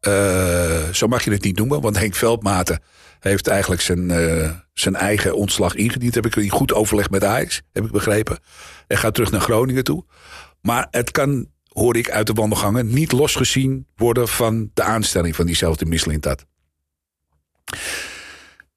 Eh, 0.00 0.88
zo 0.92 1.06
mag 1.06 1.24
je 1.24 1.30
het 1.30 1.42
niet 1.42 1.56
noemen, 1.56 1.80
want 1.80 1.98
Henk 1.98 2.14
Veldmaten 2.14 2.82
heeft 3.20 3.46
eigenlijk 3.46 3.80
zijn, 3.80 4.10
eh, 4.10 4.50
zijn 4.72 4.94
eigen 4.94 5.36
ontslag 5.36 5.74
ingediend. 5.74 6.14
Heb 6.14 6.26
ik 6.26 6.36
in 6.36 6.48
goed 6.48 6.72
overleg 6.72 7.10
met 7.10 7.24
Ajax, 7.24 7.62
heb 7.72 7.84
ik 7.84 7.90
begrepen. 7.90 8.38
En 8.86 8.96
gaat 8.98 9.14
terug 9.14 9.30
naar 9.30 9.40
Groningen 9.40 9.84
toe. 9.84 10.04
Maar 10.60 10.86
het 10.90 11.10
kan, 11.10 11.46
hoor 11.74 11.96
ik 11.96 12.10
uit 12.10 12.26
de 12.26 12.32
wandelgangen, 12.32 12.86
niet 12.94 13.12
losgezien 13.12 13.86
worden 13.96 14.28
van 14.28 14.70
de 14.74 14.82
aanstelling 14.82 15.36
van 15.36 15.46
diezelfde 15.46 15.84
Mislintat. 15.86 16.46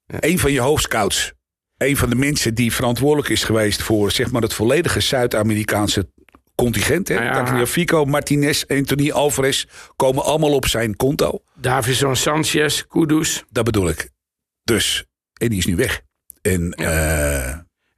Een 0.06 0.38
van 0.38 0.52
je 0.52 0.60
hoofdscouts 0.60 1.32
een 1.78 1.96
van 1.96 2.10
de 2.10 2.16
mensen 2.16 2.54
die 2.54 2.72
verantwoordelijk 2.72 3.28
is 3.28 3.44
geweest 3.44 3.82
voor 3.82 4.10
zeg 4.10 4.30
maar, 4.30 4.42
het 4.42 4.54
volledige 4.54 5.00
Zuid-Amerikaanse 5.00 6.10
contingent. 6.54 7.08
Hè? 7.08 7.14
Ja. 7.14 7.32
Tagliafico, 7.44 8.04
Martinez, 8.04 8.64
Anthony 8.66 9.10
Alvarez 9.10 9.64
komen 9.96 10.24
allemaal 10.24 10.54
op 10.54 10.66
zijn 10.66 10.96
konto. 10.96 11.42
Davison 11.54 12.16
Sanchez, 12.16 12.82
Kudus. 12.88 13.44
Dat 13.50 13.64
bedoel 13.64 13.88
ik. 13.88 14.10
Dus, 14.64 15.04
en 15.32 15.48
die 15.48 15.58
is 15.58 15.66
nu 15.66 15.76
weg. 15.76 16.00
En 16.42 16.72
eh, 16.72 17.48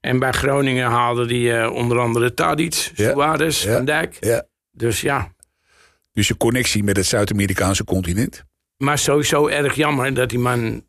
En 0.00 0.18
bij 0.18 0.32
Groningen 0.32 0.90
haalde 0.90 1.26
die 1.26 1.52
eh, 1.52 1.72
onder 1.72 1.98
andere 1.98 2.34
Tadic, 2.34 2.90
Ja. 2.94 3.10
Suarez, 3.12 3.64
Ja. 3.64 3.72
Van 3.76 3.84
Dijk. 3.84 4.16
ja, 4.20 4.46
Dus 4.70 5.00
ja, 5.00 5.32
dus 6.12 6.28
je 6.28 6.36
connectie 6.36 6.84
met 6.84 6.96
het 6.96 7.06
Zuid-Amerikaanse 7.06 7.84
continent. 7.84 8.44
maar 8.76 8.98
sowieso 8.98 9.46
erg 9.46 9.74
jammer 9.74 10.14
dat 10.14 10.28
die 10.28 10.38
man 10.38 10.84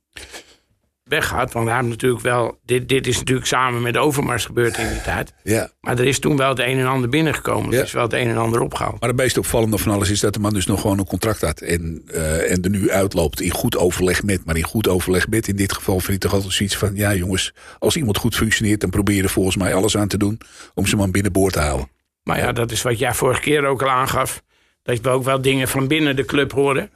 weggaat. 1.03 1.53
Want 1.53 1.67
hij 1.67 1.75
heeft 1.75 1.89
natuurlijk 1.89 2.21
wel... 2.21 2.59
Dit, 2.65 2.89
dit 2.89 3.07
is 3.07 3.17
natuurlijk 3.17 3.47
samen 3.47 3.81
met 3.81 3.97
Overmars 3.97 4.45
gebeurd 4.45 4.77
in 4.77 4.87
die 4.87 5.01
tijd. 5.01 5.33
Ja. 5.43 5.71
Maar 5.81 5.99
er 5.99 6.05
is 6.05 6.19
toen 6.19 6.37
wel 6.37 6.49
het 6.49 6.59
een 6.59 6.79
en 6.79 6.85
ander 6.85 7.09
binnengekomen. 7.09 7.71
Ja. 7.71 7.77
Er 7.77 7.83
is 7.83 7.91
wel 7.91 8.03
het 8.03 8.13
een 8.13 8.27
en 8.27 8.37
ander 8.37 8.61
opgehaald. 8.61 8.99
Maar 8.99 9.09
het 9.09 9.17
meest 9.17 9.37
opvallende 9.37 9.77
van 9.77 9.91
alles 9.91 10.09
is 10.09 10.19
dat 10.19 10.33
de 10.33 10.39
man 10.39 10.53
dus 10.53 10.65
nog 10.65 10.81
gewoon 10.81 10.99
een 10.99 11.05
contract 11.05 11.41
had. 11.41 11.59
En, 11.61 12.01
eh, 12.07 12.51
en 12.51 12.61
er 12.61 12.69
nu 12.69 12.91
uitloopt 12.91 13.41
in 13.41 13.51
goed 13.51 13.77
overleg 13.77 14.23
met. 14.23 14.45
Maar 14.45 14.57
in 14.57 14.63
goed 14.63 14.87
overleg 14.87 15.27
met 15.27 15.47
in 15.47 15.55
dit 15.55 15.73
geval 15.73 15.99
vind 15.99 16.13
ik 16.13 16.19
toch 16.19 16.33
altijd 16.33 16.53
zoiets 16.53 16.77
van... 16.77 16.95
Ja 16.95 17.13
jongens, 17.13 17.53
als 17.79 17.95
iemand 17.97 18.17
goed 18.17 18.35
functioneert... 18.35 18.81
dan 18.81 18.89
probeer 18.89 19.15
je 19.15 19.23
er 19.23 19.29
volgens 19.29 19.55
mij 19.55 19.73
alles 19.73 19.97
aan 19.97 20.07
te 20.07 20.17
doen 20.17 20.39
om 20.73 20.85
zijn 20.85 20.97
man 20.97 21.11
binnenboord 21.11 21.53
te 21.53 21.59
houden. 21.59 21.89
Maar 22.23 22.37
ja, 22.37 22.51
dat 22.51 22.71
is 22.71 22.81
wat 22.81 22.99
jij 22.99 23.13
vorige 23.13 23.41
keer 23.41 23.65
ook 23.65 23.81
al 23.81 23.89
aangaf. 23.89 24.43
Dat 24.83 24.99
we 24.99 25.09
ook 25.09 25.23
wel 25.23 25.41
dingen 25.41 25.67
van 25.67 25.87
binnen 25.87 26.15
de 26.15 26.25
club 26.25 26.51
horen. 26.51 26.91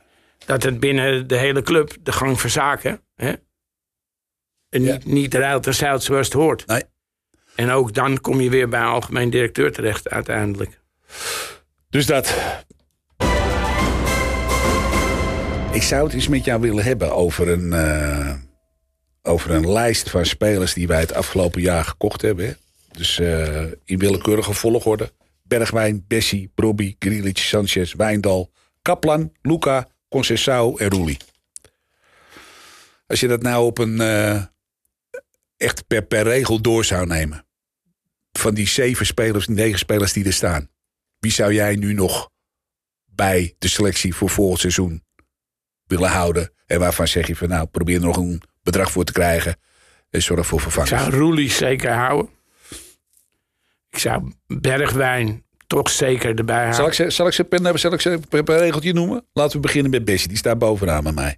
Dat 0.46 0.64
het 0.64 0.80
binnen 0.80 1.28
de 1.28 1.38
hele 1.38 1.62
club 1.62 1.98
de 2.04 2.12
gang 2.12 2.42
van 2.42 2.50
zaken... 2.50 3.02
Hè, 3.16 3.34
en 4.70 4.84
Ja. 4.84 4.92
niet, 4.94 5.06
niet 5.06 5.34
ruilt 5.34 5.68
en 5.68 5.74
zeilt 5.76 6.04
zoals 6.04 6.26
het 6.26 6.36
hoort. 6.36 6.68
Nee. 6.68 6.84
En 7.56 7.70
ook 7.70 7.94
dan 7.94 8.22
kom 8.22 8.42
je 8.42 8.50
weer 8.50 8.70
bij 8.70 8.80
een 8.80 8.86
algemeen 8.86 9.30
directeur 9.30 9.72
terecht 9.72 10.10
uiteindelijk. 10.10 10.80
Dus 11.90 12.06
dat. 12.06 12.36
Ik 15.72 15.84
zou 15.84 16.04
het 16.04 16.14
eens 16.14 16.28
met 16.28 16.46
jou 16.46 16.62
willen 16.62 16.84
hebben 16.84 17.14
over 17.16 17.48
een, 17.50 17.74
eh, 17.74 18.34
over 19.22 19.52
een 19.52 19.72
lijst 19.72 20.10
van 20.10 20.26
spelers 20.26 20.74
die 20.74 20.88
wij 20.88 21.00
het 21.00 21.14
afgelopen 21.14 21.62
jaar 21.62 21.84
gekocht 21.86 22.22
hebben. 22.22 22.58
Dus 22.96 23.20
eh, 23.20 23.64
in 23.86 23.98
willekeurige 24.00 24.54
volgorde. 24.54 25.14
Bergwijn, 25.44 26.06
Bessie, 26.08 26.52
Brobby, 26.56 26.96
Grilic, 27.00 27.38
Sanchez, 27.38 27.94
Wijndal, 27.94 28.52
Kaplan, 28.82 29.32
Luca, 29.42 29.88
Concessao 30.10 30.78
en 30.78 30.90
Roelie. 30.90 31.18
Als 33.08 33.20
je 33.20 33.28
dat 33.28 33.42
nou 33.42 33.66
op 33.66 33.78
een 33.78 34.02
eh, 34.02 34.44
echt 35.58 35.88
per, 35.88 36.02
per 36.06 36.24
regel 36.24 36.62
door 36.62 36.86
zou 36.86 37.06
nemen. 37.06 37.46
Van 38.32 38.54
die 38.54 38.68
zeven 38.68 39.06
spelers, 39.06 39.48
negen 39.48 39.80
spelers 39.80 40.14
die 40.14 40.26
er 40.26 40.34
staan. 40.34 40.70
Wie 41.20 41.32
zou 41.32 41.54
jij 41.54 41.76
nu 41.76 41.94
nog 41.94 42.30
bij 43.06 43.56
de 43.60 43.68
selectie 43.68 44.16
voor 44.16 44.30
volgend 44.30 44.60
seizoen 44.60 45.04
willen 45.88 46.10
houden? 46.10 46.54
En 46.66 46.80
waarvan 46.80 47.08
zeg 47.08 47.28
je 47.28 47.36
van 47.36 47.50
nou, 47.50 47.66
probeer 47.68 47.96
er 47.96 48.02
nog 48.06 48.18
een 48.18 48.42
bedrag 48.64 48.92
voor 48.92 49.04
te 49.04 49.12
krijgen. 49.12 49.58
En 50.10 50.22
zorg 50.22 50.48
voor 50.48 50.58
Ik 50.58 50.64
vervangers. 50.64 51.04
zou 51.04 51.16
Roelie 51.16 51.52
zeker 51.52 51.94
houden. 51.94 52.35
Ik 53.96 54.02
zou 54.02 54.32
Bergwijn 54.48 55.44
toch 55.68 55.90
zeker 55.90 56.38
erbij 56.38 56.56
houden. 56.56 56.76
Zal 56.76 56.88
ik 56.88 56.94
ze, 56.94 57.10
zal 57.10 57.28
ik 57.28 57.34
ze, 57.34 57.44
per, 57.44 57.80
zal 57.80 57.94
ik 57.94 58.02
ze 58.02 58.20
per, 58.30 58.44
per 58.44 58.58
regeltje 58.58 58.94
noemen? 58.94 59.26
Laten 59.34 59.56
we 59.56 59.60
beginnen 59.60 59.92
met 59.92 60.06
Bessie. 60.06 60.28
Die 60.28 60.38
staat 60.38 60.60
bovenaan 60.60 61.04
met 61.04 61.16
mij. 61.16 61.38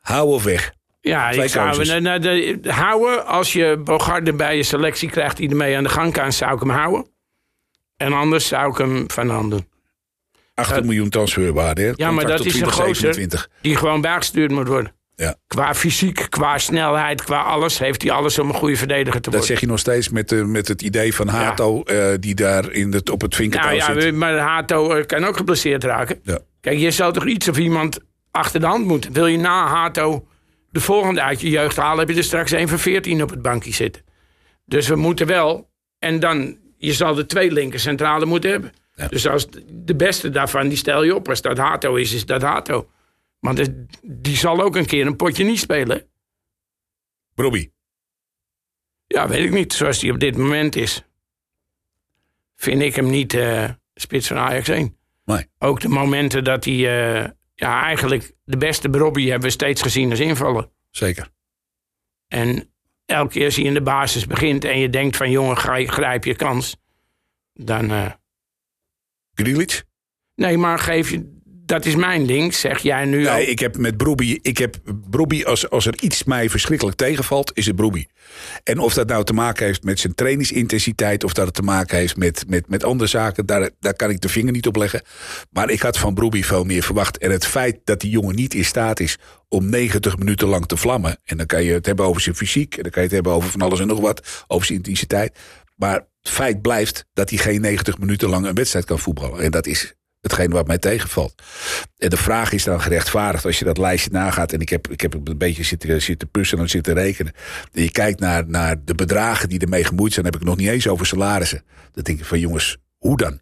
Hou 0.00 0.28
of 0.28 0.44
weg. 0.44 0.72
Ja, 1.00 1.30
Twee 1.30 1.44
ik 1.44 1.50
zou 1.50 1.84
nou, 1.84 2.00
nou, 2.00 2.18
de, 2.18 2.58
houden. 2.62 3.26
Als 3.26 3.52
je 3.52 3.80
Bogarde 3.84 4.32
bij 4.32 4.56
je 4.56 4.62
selectie 4.62 5.10
krijgt 5.10 5.36
die 5.36 5.50
ermee 5.50 5.76
aan 5.76 5.82
de 5.82 5.88
gang 5.88 6.12
kan, 6.12 6.32
zou 6.32 6.54
ik 6.54 6.60
hem 6.60 6.70
houden. 6.70 7.06
En 7.96 8.12
anders 8.12 8.48
zou 8.48 8.70
ik 8.70 8.78
hem 8.78 9.10
van 9.10 9.28
hand 9.28 9.50
doen. 9.50 9.68
18 10.54 10.84
miljoen 10.84 11.08
transferwaarde. 11.08 11.82
hè? 11.82 11.92
Ja, 11.94 12.10
maar 12.10 12.26
dat 12.26 12.44
is 12.44 12.60
een 12.60 12.72
gozer 12.72 12.84
2027. 12.84 13.50
die 13.60 13.76
gewoon 13.76 14.00
bijgestuurd 14.00 14.50
moet 14.50 14.68
worden. 14.68 14.92
Ja. 15.22 15.36
Qua 15.46 15.74
fysiek, 15.74 16.26
qua 16.28 16.58
snelheid, 16.58 17.24
qua 17.24 17.40
alles 17.42 17.78
heeft 17.78 18.02
hij 18.02 18.10
alles 18.10 18.38
om 18.38 18.48
een 18.48 18.54
goede 18.54 18.76
verdediger 18.76 19.20
te 19.20 19.30
Dat 19.30 19.32
worden. 19.32 19.48
zeg 19.48 19.60
je 19.60 19.66
nog 19.66 19.78
steeds 19.78 20.08
met, 20.08 20.32
eh, 20.32 20.44
met 20.44 20.68
het 20.68 20.82
idee 20.82 21.14
van 21.14 21.28
Hato... 21.28 21.82
eh, 21.82 22.06
die 22.20 22.34
daar 22.34 22.72
in 22.72 22.92
het, 22.92 23.10
op 23.10 23.20
het 23.20 23.34
vinkertouw 23.34 23.76
nou 23.76 23.94
ja, 23.94 24.00
zit. 24.00 24.14
maar 24.14 24.38
Hato 24.38 24.92
eh, 24.92 25.06
kan 25.06 25.24
ook 25.24 25.36
geblesseerd 25.36 25.84
raken. 25.84 26.20
Ja. 26.22 26.38
Kijk, 26.60 26.78
je 26.78 26.90
zou 26.90 27.12
toch 27.12 27.26
iets 27.26 27.48
of 27.48 27.58
iemand 27.58 27.98
achter 28.30 28.60
de 28.60 28.66
hand 28.66 28.86
moeten. 28.86 29.12
Wil 29.12 29.26
je 29.26 29.38
na 29.38 29.66
Hato 29.66 30.26
de 30.70 30.80
volgende 30.80 31.22
uit 31.22 31.40
je 31.40 31.50
jeugd 31.50 31.76
halen, 31.76 31.98
heb 31.98 32.08
je 32.08 32.16
er 32.16 32.24
straks 32.24 32.50
een 32.50 32.68
van 32.68 32.78
14 32.78 33.22
op 33.22 33.30
het 33.30 33.42
bankje 33.42 33.72
zitten. 33.72 34.02
Dus 34.64 34.88
we 34.88 34.96
moeten 34.96 35.26
wel. 35.26 35.70
En 35.98 36.20
dan, 36.20 36.56
je 36.76 36.92
zal 36.92 37.14
de 37.14 37.26
twee 37.26 37.52
linker 37.52 37.80
centrale 37.80 38.26
moeten 38.26 38.50
hebben. 38.50 38.72
Ja. 38.94 39.08
Dus 39.08 39.28
als 39.28 39.46
de 39.70 39.94
beste 39.96 40.30
daarvan, 40.30 40.68
die 40.68 40.76
stel 40.78 41.02
je 41.02 41.14
op. 41.14 41.28
Als 41.28 41.40
dat 41.42 41.58
Hato 41.58 41.94
is, 41.94 42.12
is 42.12 42.26
dat 42.26 42.42
Hato. 42.42 42.88
Want 43.42 43.58
het- 43.58 43.98
die 44.02 44.36
zal 44.36 44.60
ook 44.60 44.76
een 44.76 44.86
keer 44.86 45.06
een 45.06 45.16
potje 45.16 45.44
niet 45.44 45.58
spelen. 45.58 46.10
Brobby. 47.34 47.70
Ja, 49.06 49.28
weet 49.28 49.44
ik 49.44 49.50
niet. 49.50 49.72
Zoals 49.72 49.98
die 49.98 50.12
op 50.12 50.20
dit 50.20 50.36
moment 50.36 50.76
is. 50.76 51.04
Vind 52.56 52.82
ik 52.82 52.94
hem 52.96 53.10
niet 53.10 53.34
eh, 53.34 53.70
spits 53.94 54.26
van 54.26 54.36
Ajax 54.36 54.68
1. 54.68 54.96
Nee. 55.24 55.46
Ook 55.58 55.80
de 55.80 55.88
momenten 55.88 56.44
dat 56.44 56.64
hij... 56.64 56.74
eh, 56.74 57.30
ja, 57.54 57.82
eigenlijk 57.82 58.32
de 58.44 58.56
beste 58.56 58.88
Robbie 58.88 59.30
hebben 59.30 59.48
we 59.48 59.54
steeds 59.54 59.82
gezien 59.82 60.10
als 60.10 60.20
invaller. 60.20 60.70
Zeker. 60.90 61.30
En 62.28 62.72
elke 63.06 63.32
keer 63.32 63.44
als 63.44 63.56
hij 63.56 63.64
in 63.64 63.74
de 63.74 63.82
basis 63.82 64.26
begint 64.26 64.64
en 64.64 64.78
je 64.78 64.90
denkt 64.90 65.16
van 65.16 65.30
jongen, 65.30 65.56
grijp, 65.56 66.24
je 66.24 66.34
kans. 66.36 66.76
dan... 67.52 67.90
Grealish? 69.34 69.80
nee, 70.34 70.58
maar 70.58 70.78
geef 70.78 71.10
je... 71.10 71.40
Dat 71.72 71.84
is 71.84 71.96
mijn 71.96 72.26
ding, 72.26 72.54
zeg 72.54 72.78
jij 72.78 73.04
nu 73.04 73.26
al. 73.26 73.34
Nee, 73.34 73.46
ik 73.46 73.58
heb 73.58 73.76
met 73.76 73.96
Broby, 73.96 74.38
ik 74.42 74.58
heb 74.58 74.76
Broby 75.10 75.42
als, 75.42 75.70
als 75.70 75.86
er 75.86 75.94
iets 76.00 76.24
mij 76.24 76.50
verschrikkelijk 76.50 76.96
tegenvalt, 76.96 77.50
is 77.54 77.66
het 77.66 77.76
Broby. 77.76 78.04
En 78.64 78.78
of 78.78 78.94
dat 78.94 79.08
nou 79.08 79.24
te 79.24 79.32
maken 79.32 79.66
heeft 79.66 79.82
met 79.82 80.00
zijn 80.00 80.14
trainingsintensiteit, 80.14 81.24
of 81.24 81.32
dat 81.32 81.46
het 81.46 81.54
te 81.54 81.62
maken 81.62 81.98
heeft 81.98 82.16
met, 82.16 82.44
met, 82.48 82.68
met 82.68 82.84
andere 82.84 83.10
zaken, 83.10 83.46
daar, 83.46 83.70
daar 83.80 83.94
kan 83.94 84.10
ik 84.10 84.20
de 84.20 84.28
vinger 84.28 84.52
niet 84.52 84.66
op 84.66 84.76
leggen. 84.76 85.02
Maar 85.50 85.70
ik 85.70 85.80
had 85.80 85.98
van 85.98 86.14
Broby 86.14 86.42
veel 86.42 86.64
meer 86.64 86.82
verwacht. 86.82 87.18
En 87.18 87.30
het 87.30 87.46
feit 87.46 87.78
dat 87.84 88.00
die 88.00 88.10
jongen 88.10 88.34
niet 88.34 88.54
in 88.54 88.64
staat 88.64 89.00
is 89.00 89.18
om 89.48 89.70
90 89.70 90.18
minuten 90.18 90.48
lang 90.48 90.66
te 90.66 90.76
vlammen. 90.76 91.18
En 91.24 91.36
dan 91.36 91.46
kan 91.46 91.64
je 91.64 91.72
het 91.72 91.86
hebben 91.86 92.06
over 92.06 92.20
zijn 92.20 92.36
fysiek, 92.36 92.76
en 92.76 92.82
dan 92.82 92.92
kan 92.92 93.02
je 93.02 93.08
het 93.08 93.16
hebben 93.16 93.32
over 93.32 93.50
van 93.50 93.62
alles 93.62 93.80
en 93.80 93.86
nog 93.86 94.00
wat, 94.00 94.44
over 94.46 94.66
zijn 94.66 94.78
intensiteit. 94.78 95.38
Maar 95.76 95.94
het 95.94 96.32
feit 96.32 96.62
blijft 96.62 97.04
dat 97.12 97.30
hij 97.30 97.38
geen 97.38 97.60
90 97.60 97.98
minuten 97.98 98.28
lang 98.28 98.46
een 98.46 98.54
wedstrijd 98.54 98.84
kan 98.84 98.98
voetballen. 98.98 99.40
En 99.40 99.50
dat 99.50 99.66
is 99.66 99.94
hetgeen 100.22 100.50
wat 100.50 100.66
mij 100.66 100.78
tegenvalt. 100.78 101.42
En 101.98 102.08
de 102.08 102.16
vraag 102.16 102.52
is 102.52 102.64
dan 102.64 102.80
gerechtvaardigd 102.80 103.44
als 103.44 103.58
je 103.58 103.64
dat 103.64 103.78
lijstje 103.78 104.10
nagaat. 104.10 104.52
En 104.52 104.60
ik 104.60 104.68
heb, 104.68 104.88
ik 104.88 105.00
heb 105.00 105.14
een 105.14 105.38
beetje 105.38 105.62
zitten, 105.62 106.02
zitten 106.02 106.28
puzzelen 106.28 106.64
en 106.64 106.70
zitten 106.70 106.94
rekenen. 106.94 107.32
En 107.72 107.82
je 107.82 107.90
kijkt 107.90 108.20
naar, 108.20 108.48
naar 108.48 108.84
de 108.84 108.94
bedragen 108.94 109.48
die 109.48 109.58
ermee 109.58 109.84
gemoeid 109.84 110.12
zijn. 110.12 110.24
Dan 110.24 110.32
heb 110.32 110.42
ik 110.42 110.48
nog 110.48 110.58
niet 110.58 110.68
eens 110.68 110.88
over 110.88 111.06
salarissen. 111.06 111.64
Dan 111.92 112.02
denk 112.04 112.18
ik 112.18 112.24
van 112.24 112.38
jongens, 112.38 112.76
hoe 112.98 113.16
dan? 113.16 113.40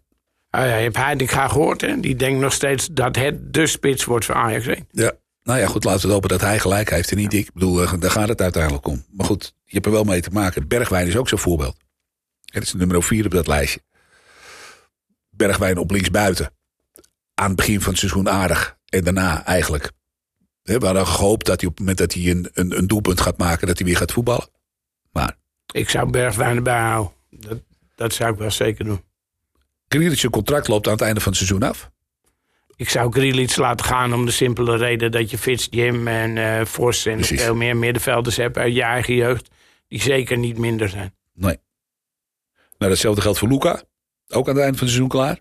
Ah 0.49 0.65
ja, 0.65 0.75
je 0.75 0.83
hebt 0.83 0.97
Heitinga 0.97 1.47
gehoord, 1.47 1.81
hè? 1.81 1.99
Die 1.99 2.15
denkt 2.15 2.39
nog 2.39 2.53
steeds 2.53 2.87
dat 2.91 3.15
het 3.15 3.53
de 3.53 3.67
spits 3.67 4.05
wordt 4.05 4.25
voor 4.25 4.35
Ajax 4.35 4.67
1. 4.67 4.87
Ja. 4.91 5.11
Nou 5.43 5.59
ja, 5.59 5.67
goed, 5.67 5.83
laten 5.83 6.07
we 6.07 6.13
hopen 6.13 6.29
dat 6.29 6.41
hij 6.41 6.59
gelijk 6.59 6.89
heeft 6.89 7.11
en 7.11 7.17
niet 7.17 7.33
ik. 7.33 7.47
Ik 7.47 7.53
bedoel, 7.53 7.81
eh, 7.81 7.93
daar 7.99 8.11
gaat 8.11 8.27
het 8.27 8.41
uiteindelijk 8.41 8.87
om. 8.87 9.03
Maar 9.11 9.25
goed, 9.25 9.53
je 9.63 9.73
hebt 9.73 9.85
er 9.85 9.91
wel 9.91 10.03
mee 10.03 10.21
te 10.21 10.29
maken. 10.29 10.67
Bergwijn 10.67 11.07
is 11.07 11.17
ook 11.17 11.29
zo'n 11.29 11.39
voorbeeld. 11.39 11.77
Het 12.45 12.63
is 12.63 12.73
nummer 12.73 13.03
4 13.03 13.25
op 13.25 13.31
dat 13.31 13.47
lijstje. 13.47 13.81
Bergwijn 15.29 15.77
op 15.77 15.91
linksbuiten. 15.91 16.51
Aan 17.41 17.47
het 17.47 17.55
begin 17.55 17.81
van 17.81 17.89
het 17.89 17.99
seizoen 17.99 18.29
aardig. 18.29 18.77
En 18.89 19.03
daarna 19.03 19.45
eigenlijk. 19.45 19.91
We 20.61 20.85
hadden 20.85 21.07
gehoopt 21.07 21.45
dat 21.45 21.59
hij 21.61 21.69
op 21.69 21.77
het 21.77 21.79
moment 21.79 21.97
dat 21.97 22.13
hij 22.13 22.31
een, 22.31 22.49
een, 22.53 22.77
een 22.77 22.87
doelpunt 22.87 23.21
gaat 23.21 23.37
maken... 23.37 23.67
dat 23.67 23.77
hij 23.77 23.87
weer 23.87 23.97
gaat 23.97 24.11
voetballen. 24.11 24.49
Maar 25.11 25.37
Ik 25.73 25.89
zou 25.89 26.09
Bergwijn 26.09 26.55
erbij 26.55 26.79
houden. 26.79 27.13
Dat, 27.29 27.61
dat 27.95 28.13
zou 28.13 28.33
ik 28.33 28.39
wel 28.39 28.51
zeker 28.51 28.85
doen. 28.85 29.03
Grealish 29.87 30.25
contract 30.25 30.67
loopt 30.67 30.85
aan 30.87 30.93
het 30.93 31.01
einde 31.01 31.19
van 31.21 31.31
het 31.31 31.41
seizoen 31.41 31.69
af. 31.69 31.91
Ik 32.75 32.89
zou 32.89 33.11
Grealish 33.11 33.55
laten 33.55 33.85
gaan 33.85 34.13
om 34.13 34.25
de 34.25 34.31
simpele 34.31 34.77
reden 34.77 35.11
dat 35.11 35.29
je 35.29 35.37
Fitz, 35.37 35.67
Jim 35.69 36.07
en 36.07 36.37
eh 36.37 36.65
Vos 36.65 37.05
en 37.05 37.15
Precies. 37.15 37.41
veel 37.41 37.55
meer 37.55 37.77
middenvelders 37.77 38.35
hebt 38.35 38.57
uit 38.57 38.73
je 38.75 38.83
eigen 38.83 39.15
jeugd. 39.15 39.49
Die 39.87 40.01
zeker 40.01 40.37
niet 40.37 40.57
minder 40.57 40.89
zijn. 40.89 41.15
Nee. 41.33 41.57
Nou, 42.77 42.91
datzelfde 42.91 43.21
geldt 43.21 43.39
voor 43.39 43.49
Luca. 43.49 43.83
Ook 44.27 44.47
aan 44.47 44.55
het 44.55 44.63
einde 44.63 44.77
van 44.77 44.87
het 44.87 44.95
seizoen 44.95 45.07
klaar. 45.07 45.39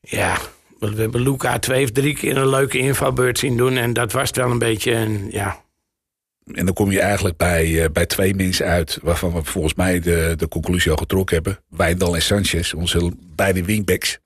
Ja, 0.00 0.38
we 0.78 1.00
hebben 1.00 1.20
Luca 1.20 1.58
twee 1.58 1.84
of 1.84 1.90
drie 1.90 2.14
keer 2.14 2.36
een 2.36 2.48
leuke 2.48 2.78
invalbeurt 2.78 3.38
zien 3.38 3.56
doen. 3.56 3.76
En 3.76 3.92
dat 3.92 4.12
was 4.12 4.30
wel 4.30 4.50
een 4.50 4.58
beetje 4.58 4.92
een, 4.92 5.28
ja, 5.30 5.64
En 6.54 6.64
dan 6.64 6.74
kom 6.74 6.90
je 6.90 7.00
eigenlijk 7.00 7.36
bij, 7.36 7.82
eh, 7.82 7.90
bij 7.90 8.06
twee 8.06 8.34
mensen 8.34 8.66
uit... 8.66 8.98
waarvan 9.02 9.32
we 9.32 9.44
volgens 9.44 9.74
mij 9.74 10.00
de, 10.00 10.34
de 10.36 10.48
conclusie 10.48 10.90
al 10.90 10.96
getrokken 10.96 11.34
hebben. 11.34 11.58
Wijndal 11.68 12.14
en 12.14 12.22
Sanchez, 12.22 12.72
onze 12.72 13.12
beide 13.34 13.64
wingbacks. 13.64 14.18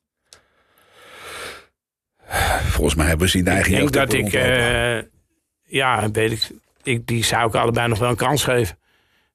Volgens 2.63 2.95
mij 2.95 3.07
hebben 3.07 3.27
we 3.27 3.33
ze 3.33 3.39
in 3.39 3.45
de 3.45 3.51
eigen 3.51 3.73
Ik 3.73 3.79
denk 3.79 3.93
dat 3.93 4.13
ik, 4.13 4.33
eh, 4.33 4.99
ja, 5.63 6.11
weet 6.11 6.33
ik, 6.33 6.51
ik, 6.83 7.07
die 7.07 7.25
zou 7.25 7.49
ik 7.49 7.55
allebei 7.55 7.89
nog 7.89 7.99
wel 7.99 8.11
een 8.11 8.17
kans 8.17 8.45
geven. 8.45 8.79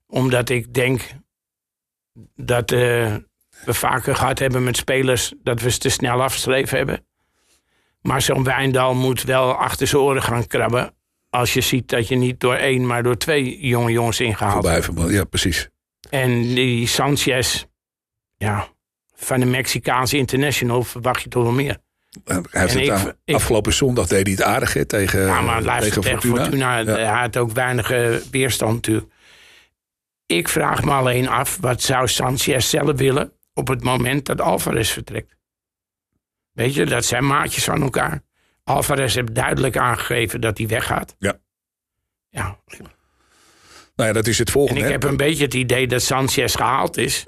Omdat 0.08 0.50
ik 0.50 0.74
denk 0.74 1.02
dat 2.36 2.72
eh, 2.72 3.16
we 3.66 3.74
vaker 3.74 4.16
gehad 4.16 4.40
hebben 4.40 4.64
met 4.64 4.78
spelers 4.78 5.34
dat 5.44 5.62
we 5.62 5.72
ze 5.72 5.78
te 5.78 5.90
snel 5.90 6.24
afgeschreven 6.24 6.78
hebben. 6.78 7.06
Maar 8.02 8.22
zo'n 8.22 8.44
Wijndal 8.44 8.94
moet 8.94 9.24
wel 9.24 9.54
achter 9.54 9.88
zijn 9.88 10.02
oren 10.02 10.24
gaan 10.24 10.48
krabben. 10.48 10.94
Als 11.30 11.54
je 11.54 11.62
ziet 11.62 11.90
dat 11.90 12.08
je 12.08 12.16
niet 12.16 12.40
door 12.40 12.56
één, 12.56 12.86
maar 12.86 13.04
door 13.04 13.18
twee 13.18 13.68
jonge 13.68 13.92
jongens 13.92 14.20
ingehaald 14.20 14.68
hebt. 14.68 14.90
Ja, 15.10 15.24
precies. 15.24 15.70
En 16.10 16.42
die 16.42 16.88
Sanchez, 16.88 17.64
ja, 18.38 18.68
van 19.16 19.40
de 19.40 19.46
Mexicaanse 19.46 20.18
international 20.18 20.84
verwacht 20.84 21.22
je 21.22 21.30
toch 21.30 21.44
wel 21.44 21.52
meer. 21.52 21.78
Hij 22.24 22.42
heeft 22.52 22.74
het 23.00 23.16
ik- 23.24 23.36
afgelopen 23.36 23.74
zondag 23.74 24.08
deed 24.08 24.24
hij 24.28 24.32
het 24.36 24.42
aardig 24.44 24.86
tegen, 24.86 25.22
Ja, 25.26 25.42
maar 25.42 25.62
luister 25.62 26.02
tegen 26.02 26.20
tegen 26.20 26.38
Fortuna. 26.38 26.78
Ja. 26.78 26.86
Hij 26.86 27.06
had 27.22 27.38
ook 27.38 27.52
weinig 27.52 27.92
eh, 27.92 28.16
weerstand 28.32 28.74
natuurlijk. 28.74 29.14
Ik 30.26 30.50
vraag 30.50 30.84
me 30.84 30.92
alleen 30.92 31.28
af, 31.28 31.58
wat 31.62 31.82
zou 31.82 32.08
Sanchez 32.08 32.70
zelf 32.70 32.98
willen 32.98 33.32
op 33.56 33.68
het 33.68 33.84
moment 33.84 34.26
dat 34.26 34.42
Alvarez 34.42 34.92
vertrekt? 34.92 35.36
Weet 36.52 36.74
je, 36.74 36.86
dat 36.86 37.06
zijn 37.06 37.28
maatjes 37.28 37.64
van 37.64 37.82
elkaar. 37.82 38.22
Alvarez 38.64 39.16
heeft 39.16 39.36
duidelijk 39.36 39.78
aangegeven 39.78 40.42
dat 40.42 40.58
hij 40.58 40.68
weggaat. 40.68 41.16
Ja. 41.20 41.38
Ja, 42.30 42.60
Nou 43.96 44.10
ja, 44.10 44.12
dat 44.14 44.28
is 44.28 44.38
het 44.38 44.48
en 44.48 44.54
volgende. 44.54 44.80
ik 44.80 44.86
hè. 44.86 44.92
heb 44.92 45.04
een 45.04 45.18
beetje 45.18 45.44
het 45.44 45.54
idee 45.54 45.88
dat 45.88 46.02
Sanchez 46.02 46.56
gehaald 46.56 46.98
is. 46.98 47.26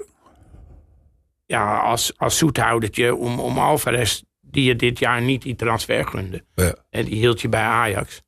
Ja, 1.46 1.78
als, 1.78 2.12
als 2.16 2.38
zoethoudertje 2.38 3.14
om, 3.14 3.40
om 3.40 3.58
Alvarez, 3.58 4.22
die 4.40 4.64
je 4.64 4.76
dit 4.76 4.98
jaar 4.98 5.22
niet 5.22 5.42
die 5.42 5.54
transfer 5.54 6.06
gunde. 6.06 6.44
Ja. 6.54 6.74
En 6.90 7.04
die 7.04 7.14
hield 7.14 7.40
je 7.40 7.48
bij 7.48 7.62
Ajax. 7.62 8.22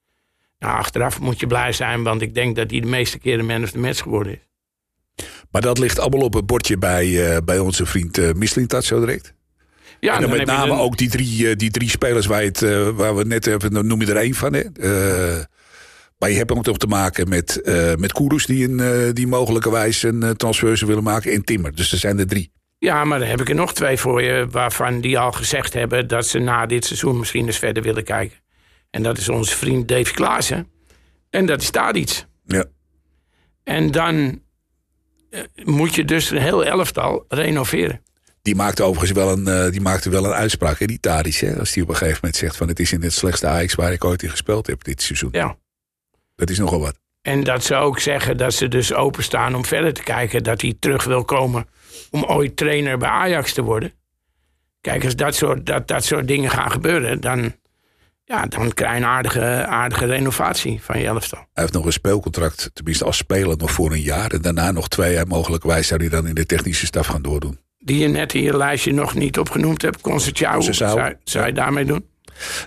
Nou, 0.58 0.78
achteraf 0.78 1.20
moet 1.20 1.40
je 1.40 1.46
blij 1.46 1.72
zijn, 1.72 2.02
want 2.02 2.22
ik 2.22 2.34
denk 2.34 2.56
dat 2.56 2.70
hij 2.70 2.80
de 2.80 2.86
meeste 2.86 3.18
keren 3.18 3.46
man 3.46 3.62
of 3.62 3.70
the 3.70 3.78
match 3.78 4.02
geworden 4.02 4.32
is. 4.32 4.49
Maar 5.50 5.62
dat 5.62 5.78
ligt 5.78 5.98
allemaal 5.98 6.20
op 6.20 6.34
het 6.34 6.46
bordje 6.46 6.78
bij, 6.78 7.34
eh, 7.34 7.42
bij 7.44 7.58
onze 7.58 7.86
vriend 7.86 8.18
uh, 8.18 8.32
Mislintat 8.32 8.84
zo 8.84 9.00
direct. 9.00 9.34
Ja, 10.00 10.14
en 10.14 10.20
dan 10.20 10.30
met 10.30 10.46
name 10.46 10.72
een- 10.72 10.78
ook 10.78 10.96
die 10.96 11.08
drie, 11.10 11.48
eh, 11.48 11.56
die 11.56 11.70
drie 11.70 11.88
spelers 11.90 12.26
waar, 12.26 12.42
het, 12.42 12.62
eh, 12.62 12.88
waar 12.88 13.16
we 13.16 13.24
net 13.24 13.44
hebben, 13.44 13.70
dan 13.72 13.86
noem 13.86 14.00
je 14.00 14.06
er 14.06 14.16
één 14.16 14.34
van. 14.34 14.52
Hè? 14.52 14.60
Eh, 14.60 15.44
maar 16.18 16.30
je 16.30 16.36
hebt 16.36 16.52
ook 16.52 16.64
nog 16.66 16.78
te 16.78 16.86
maken 16.86 17.28
met, 17.28 17.60
eh 17.62 17.94
met 17.94 18.12
die, 18.46 18.68
een, 18.68 18.80
eh, 18.80 19.12
die 19.12 19.26
mogelijkerwijs 19.26 20.02
een 20.02 20.22
eh, 20.22 20.30
transfer 20.30 20.86
willen 20.86 21.02
maken. 21.02 21.32
En 21.32 21.44
Timmer. 21.44 21.74
Dus 21.74 21.92
er 21.92 21.98
zijn 21.98 22.18
er 22.18 22.26
drie. 22.26 22.52
Ja, 22.78 23.04
maar 23.04 23.18
dan 23.18 23.28
heb 23.28 23.40
ik 23.40 23.48
er 23.48 23.54
nog 23.54 23.74
twee 23.74 23.96
voor 23.96 24.22
je, 24.22 24.46
waarvan 24.50 25.00
die 25.00 25.18
al 25.18 25.32
gezegd 25.32 25.72
hebben 25.72 26.08
dat 26.08 26.26
ze 26.26 26.38
na 26.38 26.66
dit 26.66 26.84
seizoen 26.84 27.18
misschien 27.18 27.46
eens 27.46 27.58
verder 27.58 27.82
willen 27.82 28.04
kijken. 28.04 28.38
En 28.90 29.02
dat 29.02 29.18
is 29.18 29.28
onze 29.28 29.56
vriend 29.56 29.88
Dave 29.88 30.12
Klaassen. 30.12 30.66
En 31.30 31.46
dat 31.46 31.62
is 31.62 31.70
daar 31.70 31.96
iets. 31.96 32.26
Ja. 32.46 32.64
En 33.64 33.90
dan 33.90 34.14
eh, 34.16 34.34
moet 35.64 35.94
je 35.94 36.04
dus 36.04 36.30
een 36.30 36.40
heel 36.40 36.64
elftal 36.64 37.24
renoveren. 37.28 38.02
Die 38.42 38.54
maakte 38.54 38.82
overigens 38.82 39.12
wel 39.12 39.32
een, 39.32 39.48
eh, 39.48 39.70
die 39.70 39.80
maakte 39.80 40.10
wel 40.10 40.24
een 40.24 40.32
uitspraak, 40.32 40.78
hè, 40.78 40.86
die 40.86 41.00
Tadic. 41.00 41.34
Hè? 41.34 41.58
Als 41.58 41.72
die 41.72 41.82
op 41.82 41.88
een 41.88 41.96
gegeven 41.96 42.18
moment 42.22 42.40
zegt 42.40 42.56
van 42.56 42.68
het 42.68 42.80
is 42.80 42.92
in 42.92 43.02
het 43.02 43.12
slechtste 43.12 43.46
Ajax 43.46 43.74
waar 43.74 43.92
ik 43.92 44.04
ooit 44.04 44.22
in 44.22 44.30
gespeeld 44.30 44.66
heb 44.66 44.84
dit 44.84 45.02
seizoen. 45.02 45.28
Ja. 45.32 45.56
Dat 46.36 46.50
is 46.50 46.58
nogal 46.58 46.80
wat. 46.80 46.98
En 47.22 47.44
dat 47.44 47.64
ze 47.64 47.74
ook 47.74 47.98
zeggen 47.98 48.36
dat 48.36 48.54
ze 48.54 48.68
dus 48.68 48.94
openstaan 48.94 49.54
om 49.54 49.64
verder 49.64 49.92
te 49.92 50.02
kijken. 50.02 50.42
Dat 50.42 50.60
hij 50.60 50.76
terug 50.78 51.04
wil 51.04 51.24
komen 51.24 51.66
om 52.10 52.24
ooit 52.24 52.56
trainer 52.56 52.98
bij 52.98 53.08
Ajax 53.08 53.52
te 53.52 53.62
worden. 53.62 53.92
Kijk, 54.80 55.04
als 55.04 55.16
dat 55.16 55.34
soort, 55.34 55.66
dat, 55.66 55.88
dat 55.88 56.04
soort 56.04 56.28
dingen 56.28 56.50
gaan 56.50 56.70
gebeuren, 56.70 57.20
dan, 57.20 57.54
ja, 58.30 58.46
dan 58.46 58.72
krijg 58.72 58.92
je 58.92 58.98
een 58.98 59.04
aardige, 59.04 59.66
aardige 59.66 60.04
renovatie 60.04 60.78
van 60.82 60.98
je 60.98 61.06
elftal. 61.06 61.38
Hij 61.38 61.62
heeft 61.62 61.72
nog 61.72 61.84
een 61.84 61.92
speelcontract, 61.92 62.70
tenminste 62.72 63.04
als 63.04 63.16
speler, 63.16 63.56
nog 63.56 63.70
voor 63.70 63.92
een 63.92 64.00
jaar. 64.00 64.30
En 64.30 64.42
daarna 64.42 64.70
nog 64.70 64.88
twee 64.88 65.12
jaar 65.12 65.26
mogelijkwijs 65.26 65.86
zou 65.86 66.00
hij 66.00 66.08
dan 66.08 66.26
in 66.26 66.34
de 66.34 66.46
technische 66.46 66.86
staf 66.86 67.06
gaan 67.06 67.22
doordoen. 67.22 67.58
Die 67.78 67.98
je 67.98 68.08
net 68.08 68.34
in 68.34 68.42
je 68.42 68.56
lijstje 68.56 68.92
nog 68.92 69.14
niet 69.14 69.38
opgenoemd 69.38 69.82
hebt. 69.82 70.00
Concecao, 70.00 70.58
Conceição. 70.58 70.74
zou, 70.74 71.14
zou 71.24 71.46
je 71.46 71.52
daarmee 71.52 71.84
doen? 71.84 72.06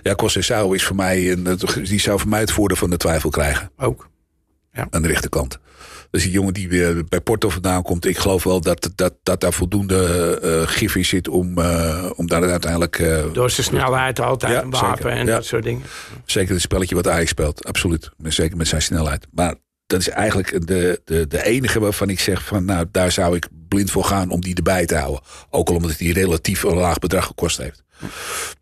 Ja, 0.02 0.14
Conceição 0.14 0.74
is 0.74 0.84
voor 0.84 0.96
mij, 0.96 1.32
een, 1.32 1.58
die 1.82 2.00
zou 2.00 2.20
voor 2.20 2.28
mij 2.28 2.40
het 2.40 2.52
voordeel 2.52 2.76
van 2.76 2.90
de 2.90 2.96
twijfel 2.96 3.30
krijgen. 3.30 3.70
Ook. 3.76 4.08
aan 4.90 5.02
de 5.02 5.08
rechterkant. 5.08 5.58
Dus 6.14 6.22
die 6.22 6.32
jongen 6.32 6.54
die 6.54 6.68
weer 6.68 7.04
bij 7.04 7.20
Porto 7.20 7.48
vandaan 7.48 7.82
komt. 7.82 8.04
Ik 8.06 8.18
geloof 8.18 8.44
wel 8.44 8.60
dat, 8.60 8.90
dat, 8.94 9.14
dat 9.22 9.40
daar 9.40 9.52
voldoende 9.52 10.38
eh, 10.42 10.68
gif 10.68 10.94
in 10.96 11.04
zit 11.04 11.28
om, 11.28 11.58
eh, 11.58 12.10
om 12.16 12.26
daar 12.26 12.50
uiteindelijk... 12.50 12.98
Door 13.32 13.50
zijn 13.50 13.66
snelheid 13.66 14.20
altijd 14.20 14.52
Ja, 14.52 14.62
een 14.62 14.70
wapen 14.70 14.96
zeker. 14.96 15.10
en 15.10 15.26
Ja. 15.26 15.34
dat 15.34 15.44
soort 15.44 15.62
dingen. 15.62 15.82
zeker 16.24 16.52
het 16.52 16.62
spelletje 16.62 16.94
wat 16.94 17.08
Ajax 17.08 17.30
speelt. 17.30 17.64
Absoluut. 17.64 18.10
Met- 18.16 18.34
Zeker 18.34 18.56
met 18.56 18.68
zijn 18.68 18.82
snelheid. 18.82 19.26
Maar 19.32 19.54
dat 19.86 20.00
is 20.00 20.08
eigenlijk 20.08 20.66
de, 20.66 21.00
de, 21.04 21.26
de 21.26 21.44
enige 21.44 21.80
waarvan 21.80 22.08
ik 22.10 22.20
zeg 22.20 22.44
van... 22.44 22.64
nou, 22.64 22.86
daar 22.90 23.12
zou 23.12 23.36
ik 23.36 23.48
blind 23.68 23.90
voor 23.90 24.04
gaan 24.04 24.30
om 24.30 24.40
die 24.40 24.54
erbij 24.54 24.86
te 24.86 24.96
houden. 24.96 25.22
Ook 25.50 25.68
al 25.68 25.74
omdat 25.76 25.98
hij 25.98 26.08
relatief 26.10 26.62
een 26.62 26.74
laag 26.76 26.98
bedrag 26.98 27.26
gekost 27.26 27.56
heeft. 27.58 27.82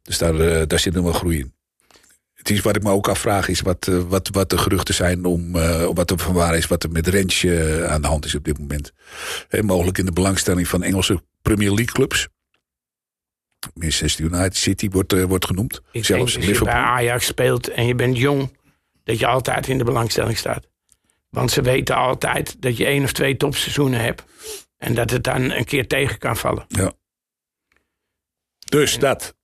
Dus 0.03 0.19
daar, 0.19 0.67
daar 0.69 0.79
zit 0.79 0.95
nog 0.95 1.05
wel 1.05 1.13
groei 1.13 1.39
in. 1.39 1.55
Het 2.43 2.51
is 2.51 2.61
wat 2.61 2.77
ik 2.77 2.83
me 2.83 2.91
ook 2.91 3.09
afvraag 3.09 3.49
is 3.49 3.61
wat, 3.61 3.89
eh, 3.89 3.99
wat, 4.09 4.29
wat 4.33 4.51
de 4.51 4.59
geruchten 4.59 4.95
zijn 4.95 5.25
om 5.25 5.57
eh, 5.57 5.89
wat 5.95 6.11
er 6.11 6.19
van 6.19 6.35
waar 6.35 6.57
is, 6.57 6.67
wat 6.67 6.83
er 6.83 6.91
met 6.91 7.07
Rens 7.07 7.45
eh, 7.45 7.85
aan 7.85 8.03
de 8.03 8.09
hand 8.09 8.25
is 8.25 8.35
op 8.35 8.45
dit 8.45 8.59
moment. 8.59 8.93
Mogelijk 9.61 9.99
in 9.99 10.05
de 10.05 10.13
belangstelling 10.13 10.69
van 10.69 10.83
Engelse 10.83 11.23
Premier 11.43 11.69
League 11.69 11.95
clubs. 11.95 12.29
Manchester 13.75 14.25
United 14.25 14.57
City 14.57 14.89
wordt, 14.91 15.23
wordt 15.23 15.47
genoemd. 15.47 15.81
Ik 15.93 16.05
Zelfs 16.05 16.33
denk 16.33 16.49
als 16.49 16.59
je 16.59 16.65
bij 16.65 16.73
Ajax 16.73 17.27
speelt 17.27 17.69
en 17.69 17.87
je 17.87 17.95
bent 17.95 18.19
jong, 18.19 18.57
dat 19.05 19.19
je 19.19 19.27
altijd 19.27 19.69
in 19.69 19.79
de 19.79 19.85
belangstelling 19.85 20.39
staat. 20.39 20.69
Want 21.31 21.51
ze 21.51 21.63
weten 21.63 21.97
altijd 21.97 22.63
dat 22.63 22.77
je 22.77 22.85
één 22.85 23.05
of 23.05 23.13
twee 23.13 23.37
topseizoenen 23.37 24.01
hebt. 24.01 24.25
En 24.79 24.95
dat 24.95 25.11
het 25.11 25.25
dan 25.25 25.51
een 25.51 25.65
keer 25.65 25.87
tegen 25.87 26.19
kan 26.19 26.37
vallen. 26.37 26.65
Ja. 26.69 26.93
Dus 28.59 28.99
dat. 28.99 29.35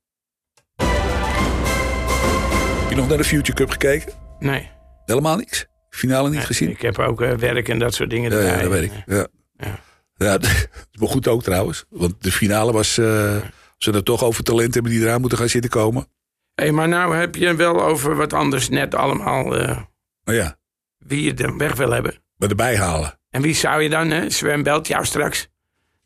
Nog 2.99 3.09
naar 3.09 3.17
de 3.17 3.25
Future 3.25 3.57
Cup 3.57 3.71
gekeken? 3.71 4.12
Nee. 4.38 4.71
Helemaal 5.05 5.37
niks? 5.37 5.67
Finale 5.90 6.31
niet 6.31 6.45
gezien? 6.45 6.71
Ik 6.71 6.83
heb 6.83 6.99
ook 6.99 7.21
eh, 7.21 7.33
werk 7.33 7.69
en 7.69 7.78
dat 7.78 7.95
soort 7.95 8.11
dingen 8.11 8.31
Ja, 8.31 8.40
ja, 8.40 8.61
dat 8.62 8.71
weet 8.71 8.83
ik. 8.83 8.93
Ja. 9.07 9.26
Ja. 9.57 9.78
Ja, 10.14 10.38
dat 10.38 10.45
is 10.45 10.69
wel 10.90 11.09
goed 11.09 11.28
ook 11.28 11.43
trouwens. 11.43 11.85
Want 11.88 12.23
de 12.23 12.33
finale 12.33 12.73
was... 12.73 12.99
als 12.99 13.87
we 13.87 13.93
er 13.93 14.02
toch 14.02 14.25
over 14.25 14.45
talent 14.45 14.75
hebben 14.75 14.93
die 14.93 15.00
eraan 15.00 15.21
moeten 15.21 15.38
gaan 15.38 15.49
zitten 15.49 15.71
komen. 15.71 16.09
Hé, 16.55 16.71
maar 16.71 16.88
nou 16.88 17.17
heb 17.17 17.35
je 17.35 17.55
wel 17.55 17.83
over 17.83 18.17
wat 18.17 18.33
anders 18.33 18.69
net 18.69 18.95
allemaal 18.95 19.57
eh, 19.57 19.76
Maar 20.25 20.35
ja, 20.35 20.59
wie 20.99 21.23
je 21.23 21.35
er 21.35 21.57
weg 21.57 21.75
wil 21.75 21.90
hebben. 21.90 22.23
maar 22.37 22.49
erbij 22.49 22.76
halen. 22.76 23.19
En 23.31 23.43
wie 23.43 23.55
zou 23.55 23.83
je 23.83 23.88
dan, 23.88 24.11
hè? 24.11 24.31
Sven 24.31 24.62
belt 24.62 24.87
jou 24.87 25.05
straks. 25.05 25.49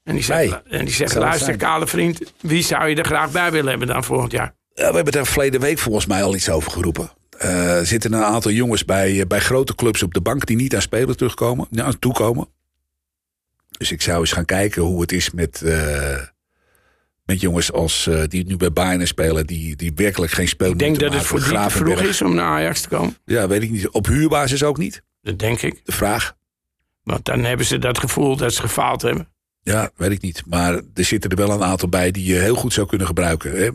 En 0.04 0.14
die 0.14 0.22
zegt, 0.24 0.62
en 0.62 0.84
die 0.84 0.94
zegt 0.94 1.14
luister, 1.14 1.56
kale 1.56 1.86
vriend, 1.86 2.32
wie 2.40 2.62
zou 2.62 2.88
je 2.88 2.96
er 2.96 3.04
graag 3.04 3.30
bij 3.30 3.50
willen 3.50 3.70
hebben 3.70 3.88
dan 3.88 4.04
volgend 4.04 4.32
jaar? 4.32 4.54
We 4.74 4.82
hebben 4.82 5.12
daar 5.12 5.26
verleden 5.26 5.60
week 5.60 5.78
volgens 5.78 6.06
mij 6.06 6.22
al 6.22 6.34
iets 6.34 6.50
over 6.50 6.72
geroepen. 6.72 7.10
Er 7.38 7.86
zitten 7.86 8.12
een 8.12 8.22
aantal 8.22 8.50
jongens 8.50 8.84
bij, 8.84 9.20
eh, 9.20 9.26
bij 9.26 9.40
grote 9.40 9.74
clubs 9.74 10.02
op 10.02 10.14
de 10.14 10.20
bank 10.20 10.46
die 10.46 10.56
niet 10.56 10.74
aan 10.74 10.82
spelen 10.82 11.16
terugkomen, 11.16 11.68
aan 11.76 11.98
toekomen. 11.98 12.48
Dus 13.70 13.92
ik 13.92 14.02
zou 14.02 14.20
eens 14.20 14.32
gaan 14.32 14.44
kijken 14.44 14.82
hoe 14.82 15.00
het 15.00 15.12
is 15.12 15.30
met, 15.30 15.62
eh, 15.62 16.20
met 17.24 17.40
jongens 17.40 17.72
als, 17.72 18.10
die 18.26 18.46
nu 18.46 18.56
bij 18.56 18.72
Bayern 18.72 19.06
spelen, 19.06 19.46
die, 19.46 19.76
die 19.76 19.92
werkelijk 19.94 20.32
geen 20.32 20.48
speel 20.48 20.70
Ik 20.70 20.78
denk 20.78 20.98
dat 20.98 21.02
het 21.02 21.12
maken. 21.12 21.26
voor 21.26 21.38
die 21.38 21.58
te 21.58 21.70
vroeg 21.70 22.00
is 22.00 22.22
om 22.22 22.34
naar 22.34 22.46
Ajax 22.46 22.80
te 22.80 22.88
komen. 22.88 23.16
Ja, 23.24 23.48
weet 23.48 23.62
ik 23.62 23.70
niet. 23.70 23.88
Op 23.88 24.06
huurbasis 24.06 24.62
ook 24.62 24.78
niet. 24.78 25.02
Dat 25.22 25.38
denk 25.38 25.62
ik. 25.62 25.80
De 25.84 25.92
vraag. 25.92 26.36
Want 27.02 27.24
dan 27.24 27.44
hebben 27.44 27.66
ze 27.66 27.78
dat 27.78 27.98
gevoel 27.98 28.36
dat 28.36 28.54
ze 28.54 28.60
gefaald 28.60 29.02
hebben. 29.02 29.31
Ja, 29.62 29.90
weet 29.96 30.10
ik 30.10 30.20
niet. 30.22 30.42
Maar 30.46 30.74
er 30.94 31.04
zitten 31.04 31.30
er 31.30 31.36
wel 31.36 31.50
een 31.50 31.62
aantal 31.64 31.88
bij 31.88 32.10
die 32.10 32.24
je 32.24 32.38
heel 32.38 32.54
goed 32.54 32.72
zou 32.72 32.86
kunnen 32.86 33.06
gebruiken. 33.06 33.50
Hè? 33.56 33.72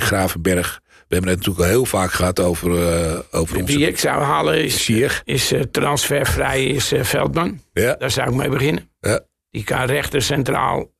Gravenberg. 0.00 0.80
We 0.84 1.18
hebben 1.18 1.30
het 1.30 1.38
natuurlijk 1.38 1.58
al 1.66 1.70
heel 1.76 1.86
vaak 1.86 2.12
gehad 2.12 2.40
over, 2.40 2.70
uh, 2.70 3.18
over 3.30 3.56
onze... 3.60 3.76
Wie 3.76 3.86
ik 3.86 3.98
zou 3.98 4.22
halen 4.22 4.64
is, 4.64 4.84
Sier. 4.84 5.22
is 5.24 5.52
uh, 5.52 5.60
transfervrij 5.60 6.64
is 6.66 6.92
uh, 6.92 7.04
Veldman. 7.04 7.60
Ja. 7.72 7.94
Daar 7.94 8.10
zou 8.10 8.28
ik 8.28 8.34
mee 8.34 8.48
beginnen. 8.48 8.90
Ja. 9.00 9.20
Die 9.50 9.64
kan 9.64 9.84
rechter 9.86 10.22
centraal 10.22 10.90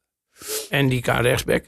en 0.70 0.88
die 0.88 1.00
kan 1.00 1.20
rechtsback. 1.20 1.64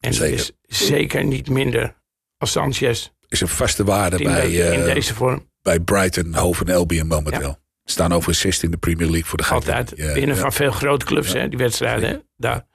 En 0.00 0.14
Zeker. 0.14 0.34
is 0.38 0.52
zeker 0.86 1.24
niet 1.24 1.48
minder 1.48 1.94
als 2.38 2.50
Sanchez 2.52 3.08
Is 3.28 3.40
een 3.40 3.48
vaste 3.48 3.84
waarde 3.84 4.22
bij, 4.24 4.46
de- 4.50 4.56
in 4.56 4.80
eh, 4.86 4.94
deze 4.94 5.14
vorm. 5.14 5.50
bij 5.62 5.80
Brighton, 5.80 6.34
Hove 6.34 6.64
en 6.64 6.74
Albion 6.74 7.06
momenteel. 7.06 7.58
Staan 7.84 8.12
over 8.12 8.34
16 8.34 8.64
in 8.64 8.70
de 8.70 8.76
Premier 8.76 9.06
League 9.06 9.24
voor 9.24 9.38
de 9.38 9.44
gek. 9.44 9.52
Altijd 9.52 9.92
Ja, 9.96 10.12
binnen 10.12 10.34
ja. 10.34 10.40
van 10.40 10.52
veel 10.52 10.70
grote 10.70 11.04
clubs, 11.04 11.32
hè, 11.32 11.48
die 11.48 11.58
wedstrijden. 11.58 12.08
hè, 12.08 12.18
daar. 12.36 12.66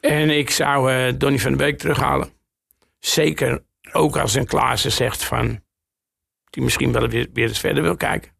En 0.00 0.30
ik 0.30 0.50
zou 0.50 0.92
eh 0.92 1.12
Donny 1.18 1.38
van 1.38 1.50
de 1.50 1.56
Beek 1.56 1.78
terughalen. 1.78 2.28
Zeker 2.98 3.64
ook 3.92 4.16
als 4.16 4.34
een 4.34 4.46
Klaassen 4.46 4.92
zegt 4.92 5.24
van... 5.24 5.62
die 6.50 6.62
misschien 6.62 6.92
wel 6.92 7.08
weer, 7.08 7.28
weer 7.32 7.48
eens 7.48 7.60
verder 7.60 7.82
wil 7.82 7.96
kijken. 7.96 8.32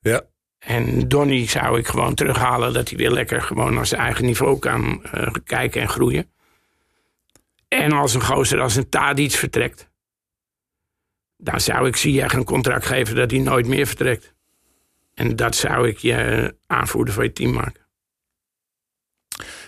Ja. 0.00 0.22
En 0.58 1.08
Donny 1.08 1.46
zou 1.48 1.78
ik 1.78 1.86
gewoon 1.86 2.14
terughalen... 2.14 2.72
dat 2.72 2.88
hij 2.88 2.98
weer 2.98 3.10
lekker 3.10 3.42
gewoon 3.42 3.74
naar 3.74 3.86
zijn 3.86 4.00
eigen 4.00 4.24
niveau 4.24 4.58
kan 4.58 5.04
eh, 5.04 5.32
kijken 5.44 5.80
en 5.80 5.88
groeien. 5.88 6.32
En 7.68 7.92
als 7.92 8.14
een 8.14 8.22
gozer 8.22 8.60
als 8.60 8.76
een 8.76 8.88
Tadic 8.88 9.32
vertrekt... 9.32 9.92
dan 11.36 11.60
zou 11.60 11.86
ik 11.86 11.96
Ziyech 11.96 12.32
een 12.32 12.44
contract 12.44 12.86
geven 12.86 13.14
dat 13.14 13.30
hij 13.30 13.40
nooit 13.40 13.66
meer 13.66 13.86
vertrekt. 13.86 14.34
En 15.14 15.36
dat 15.36 15.56
zou 15.56 15.88
ik 15.88 15.98
je 15.98 16.54
aanvoerder 16.66 17.14
van 17.14 17.24
je 17.24 17.32
team 17.32 17.52
maken. 17.52 17.82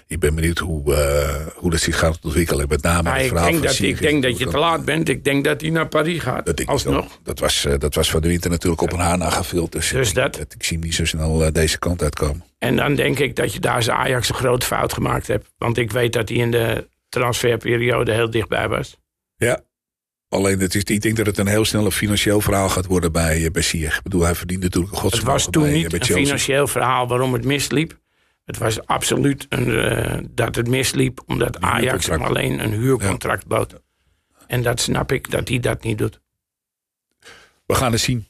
Ik 0.09 0.20
ben 0.20 0.35
benieuwd 0.35 0.59
hoe, 0.59 0.94
eh, 0.94 1.46
hoe 1.55 1.70
dat 1.70 1.81
zich 1.81 1.98
gaat 1.98 2.18
ontwikkelen. 2.22 2.68
Met 2.68 2.83
name 2.83 3.11
het 3.11 3.22
ik 3.22 3.29
verhaal 3.29 3.50
denk, 3.50 3.59
van 3.59 3.66
dat, 3.66 3.79
ik 3.79 3.98
denk 3.98 4.22
dat 4.22 4.38
je 4.38 4.46
te 4.46 4.59
laat 4.59 4.85
bent. 4.85 5.09
Ik 5.09 5.24
denk 5.24 5.44
dat 5.44 5.61
hij 5.61 5.70
naar 5.70 5.88
Parijs 5.88 6.22
gaat. 6.22 6.46
Dat, 6.46 6.61
ik 6.61 6.68
Alsnog. 6.68 7.18
dat, 7.22 7.38
was, 7.38 7.64
eh, 7.64 7.79
dat 7.79 7.94
was 7.94 8.11
van 8.11 8.20
de 8.20 8.29
winter 8.29 8.50
natuurlijk 8.50 8.83
op 8.83 8.92
een 8.92 8.98
haar 8.98 9.18
nagevuld. 9.18 9.72
Dus, 9.72 9.88
Dus 9.88 10.09
ik, 10.09 10.14
dat. 10.14 10.37
ik 10.37 10.64
zie 10.64 10.76
hem 10.76 10.87
niet 10.87 10.94
zo 10.94 11.05
snel 11.05 11.44
eh, 11.44 11.52
deze 11.52 11.79
kant 11.79 12.02
uitkomen. 12.02 12.44
En 12.59 12.76
dan 12.76 12.94
denk 12.94 13.18
ik 13.18 13.37
dat 13.37 13.52
je 13.52 13.61
daar 13.61 13.83
zijn 13.83 13.96
Ajax 13.96 14.29
een 14.29 14.35
grote 14.35 14.66
fout 14.66 14.92
gemaakt 14.92 15.26
hebt. 15.26 15.52
Want 15.59 15.79
ik 15.79 15.92
weet 15.92 16.12
dat 16.12 16.29
hij 16.29 16.38
in 16.38 16.50
de 16.50 16.88
transferperiode 17.09 18.12
heel 18.12 18.31
dichtbij 18.31 18.68
was. 18.68 18.96
Ja. 19.37 19.61
Alleen, 20.37 20.61
het 20.61 20.75
is, 20.75 20.83
ik 20.83 21.01
denk 21.01 21.16
dat 21.16 21.27
het 21.27 21.38
een 21.38 21.46
heel 21.46 21.64
snel 21.64 21.85
een 21.85 21.92
financieel 21.92 22.40
verhaal 22.40 22.68
gaat 22.68 22.87
worden 22.87 23.12
bij, 23.12 23.44
eh, 23.44 23.51
bij 23.51 23.62
Ziyech. 23.62 23.96
Ik 23.96 24.03
bedoel, 24.03 24.22
hij 24.22 24.35
verdient 24.35 24.62
natuurlijk 24.62 24.94
een 24.94 25.03
Het 25.03 25.22
was 25.22 25.49
toen 25.51 25.62
bij, 25.62 25.72
eh, 25.72 25.77
niet 25.77 25.88
bij 25.88 26.01
een 26.01 26.07
financieel 26.07 26.66
verhaal 26.66 27.09
waarom 27.09 27.33
het 27.33 27.44
misliep. 27.44 27.99
Het 28.44 28.59
was 28.59 28.87
absoluut 28.87 29.46
een, 29.49 29.79
eh, 29.79 30.18
dat 30.31 30.55
het 30.55 30.68
misliep 30.68 31.20
omdat 31.27 31.61
Ajax 31.61 32.07
hem 32.07 32.22
alleen 32.22 32.64
een 32.64 32.72
huurcontract 32.72 33.46
bood. 33.46 33.75
En 34.46 34.62
dat 34.62 34.81
snap 34.81 35.12
ik 35.12 35.31
dat 35.31 35.49
hij 35.49 35.59
dat 35.59 35.83
niet 35.83 35.99
doet. 35.99 36.20
We 37.66 37.75
gaan 37.75 37.92
het 37.92 38.01
zien. 38.01 38.27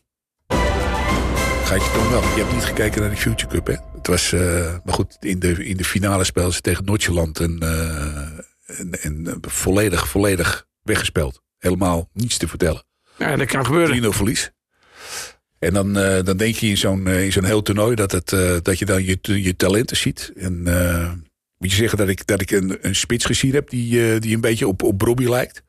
Gaat 1.64 1.84
je 1.84 1.90
toch 1.90 2.10
wel. 2.10 2.22
Je 2.22 2.40
hebt 2.40 2.52
niet 2.52 2.64
gekeken 2.64 3.00
naar 3.00 3.10
de 3.10 3.16
Future 3.16 3.52
Cup, 3.52 3.66
hè? 3.66 3.76
Het 3.96 4.06
was, 4.06 4.32
eh, 4.32 4.74
maar 4.84 4.94
goed, 4.94 5.16
in 5.20 5.38
de, 5.38 5.64
in 5.64 5.76
de 5.76 5.84
finale 5.84 6.24
spelen 6.24 6.52
ze 6.52 6.60
tegen 6.60 6.84
Noordjeland 6.84 7.40
en, 7.40 7.58
eh, 7.60 8.80
en, 8.80 9.02
en 9.02 9.26
eh, 9.26 9.34
volledig, 9.40 10.08
volledig 10.08 10.66
weggespeeld. 10.82 11.44
Helemaal 11.66 12.08
niets 12.12 12.36
te 12.36 12.48
vertellen. 12.48 12.82
3-0 12.82 13.16
Ja, 13.18 13.36
dat 13.36 13.46
kan 13.46 13.66
gebeuren. 13.66 14.12
verlies. 14.14 14.50
En 15.58 15.72
dan, 15.74 15.98
eh, 15.98 16.22
dan 16.24 16.36
denk 16.36 16.54
je 16.54 16.66
in 16.66 16.76
zo'n 16.76 17.06
eh, 17.06 17.24
in 17.24 17.32
zo'n 17.32 17.44
heel 17.44 17.62
toernooi 17.62 17.94
dat, 17.94 18.12
het, 18.12 18.32
eh, 18.32 18.56
dat 18.62 18.78
je 18.78 18.84
dan 18.84 19.04
je, 19.04 19.18
je 19.42 19.56
talenten 19.56 19.96
ziet. 19.96 20.32
En 20.36 20.62
moet 21.58 21.70
je 21.70 21.76
zeggen 21.76 21.98
dat 21.98 22.08
ik, 22.08 22.26
dat 22.26 22.40
ik 22.40 22.50
een, 22.50 22.78
een 22.80 22.94
spits 22.94 23.24
gezien 23.24 23.52
heb 23.54 23.70
die, 23.70 24.18
die 24.18 24.34
een 24.34 24.40
beetje 24.40 24.68
op, 24.68 24.82
op 24.82 24.98
Bobby 24.98 25.28
lijkt. 25.28 25.62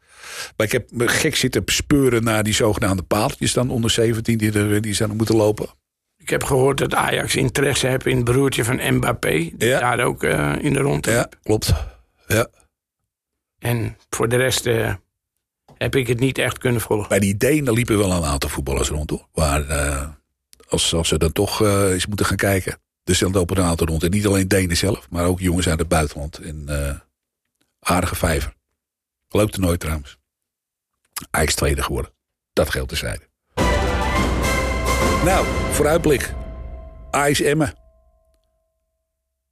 Maar 0.57 0.65
ik 0.65 0.71
heb 0.71 0.91
me 0.91 1.07
gek 1.07 1.35
zitten 1.35 1.61
speuren 1.65 2.23
naar 2.23 2.43
die 2.43 2.53
zogenaamde 2.53 3.03
paaltjes 3.03 3.53
dan 3.53 3.69
onder 3.69 3.89
17 3.89 4.37
die, 4.37 4.51
er, 4.51 4.81
die 4.81 4.93
zouden 4.93 5.17
moeten 5.17 5.35
lopen. 5.35 5.67
Ik 6.17 6.29
heb 6.29 6.43
gehoord 6.43 6.77
dat 6.77 6.93
Ajax 6.93 7.35
interesse 7.35 7.87
heeft 7.87 8.05
in 8.05 8.15
het 8.15 8.25
broertje 8.25 8.63
van 8.63 8.93
Mbappé. 8.95 9.29
Die 9.29 9.55
Ja. 9.57 9.79
daar 9.79 10.05
ook 10.05 10.23
in 10.61 10.73
de 10.73 10.79
rond 10.79 11.05
Ja, 11.05 11.29
klopt. 11.43 11.73
Ja. 12.27 12.47
En 13.59 13.97
voor 14.09 14.29
de 14.29 14.35
rest 14.35 14.65
heb 15.77 15.95
ik 15.95 16.07
het 16.07 16.19
niet 16.19 16.37
echt 16.37 16.57
kunnen 16.57 16.81
volgen. 16.81 17.09
Bij 17.09 17.19
die 17.19 17.37
Denen 17.37 17.73
liepen 17.73 17.97
wel 17.97 18.11
een 18.11 18.23
aantal 18.23 18.49
voetballers 18.49 18.89
rond 18.89 19.09
hoor. 19.09 19.27
Maar 19.33 19.67
eh, 19.67 20.09
als, 20.67 20.93
als 20.93 21.07
ze 21.07 21.17
dan 21.17 21.31
toch 21.31 21.61
eh, 21.61 21.91
eens 21.91 22.05
moeten 22.05 22.25
gaan 22.25 22.37
kijken. 22.37 22.79
Dus 23.03 23.19
dan 23.19 23.31
lopen 23.31 23.55
er 23.55 23.61
een 23.61 23.69
aantal 23.69 23.87
rond. 23.87 24.03
En 24.03 24.11
niet 24.11 24.25
alleen 24.25 24.47
Denen 24.47 24.77
zelf, 24.77 25.09
maar 25.09 25.25
ook 25.25 25.39
jongens 25.39 25.67
uit 25.67 25.79
het 25.79 25.87
buitenland. 25.87 26.37
En 26.37 26.63
eh, 26.67 26.95
aardige 27.79 28.15
vijver. 28.15 28.53
Leuk 29.29 29.49
toernooi 29.49 29.77
trouwens. 29.77 30.17
Ajax 31.29 31.55
tweede 31.55 31.83
geworden. 31.83 32.11
Dat 32.53 32.69
geldt 32.69 32.89
terzijde. 32.89 33.27
Nou, 35.25 35.45
vooruitblik. 35.71 36.33
Ajax 37.11 37.41
Emmen. 37.41 37.73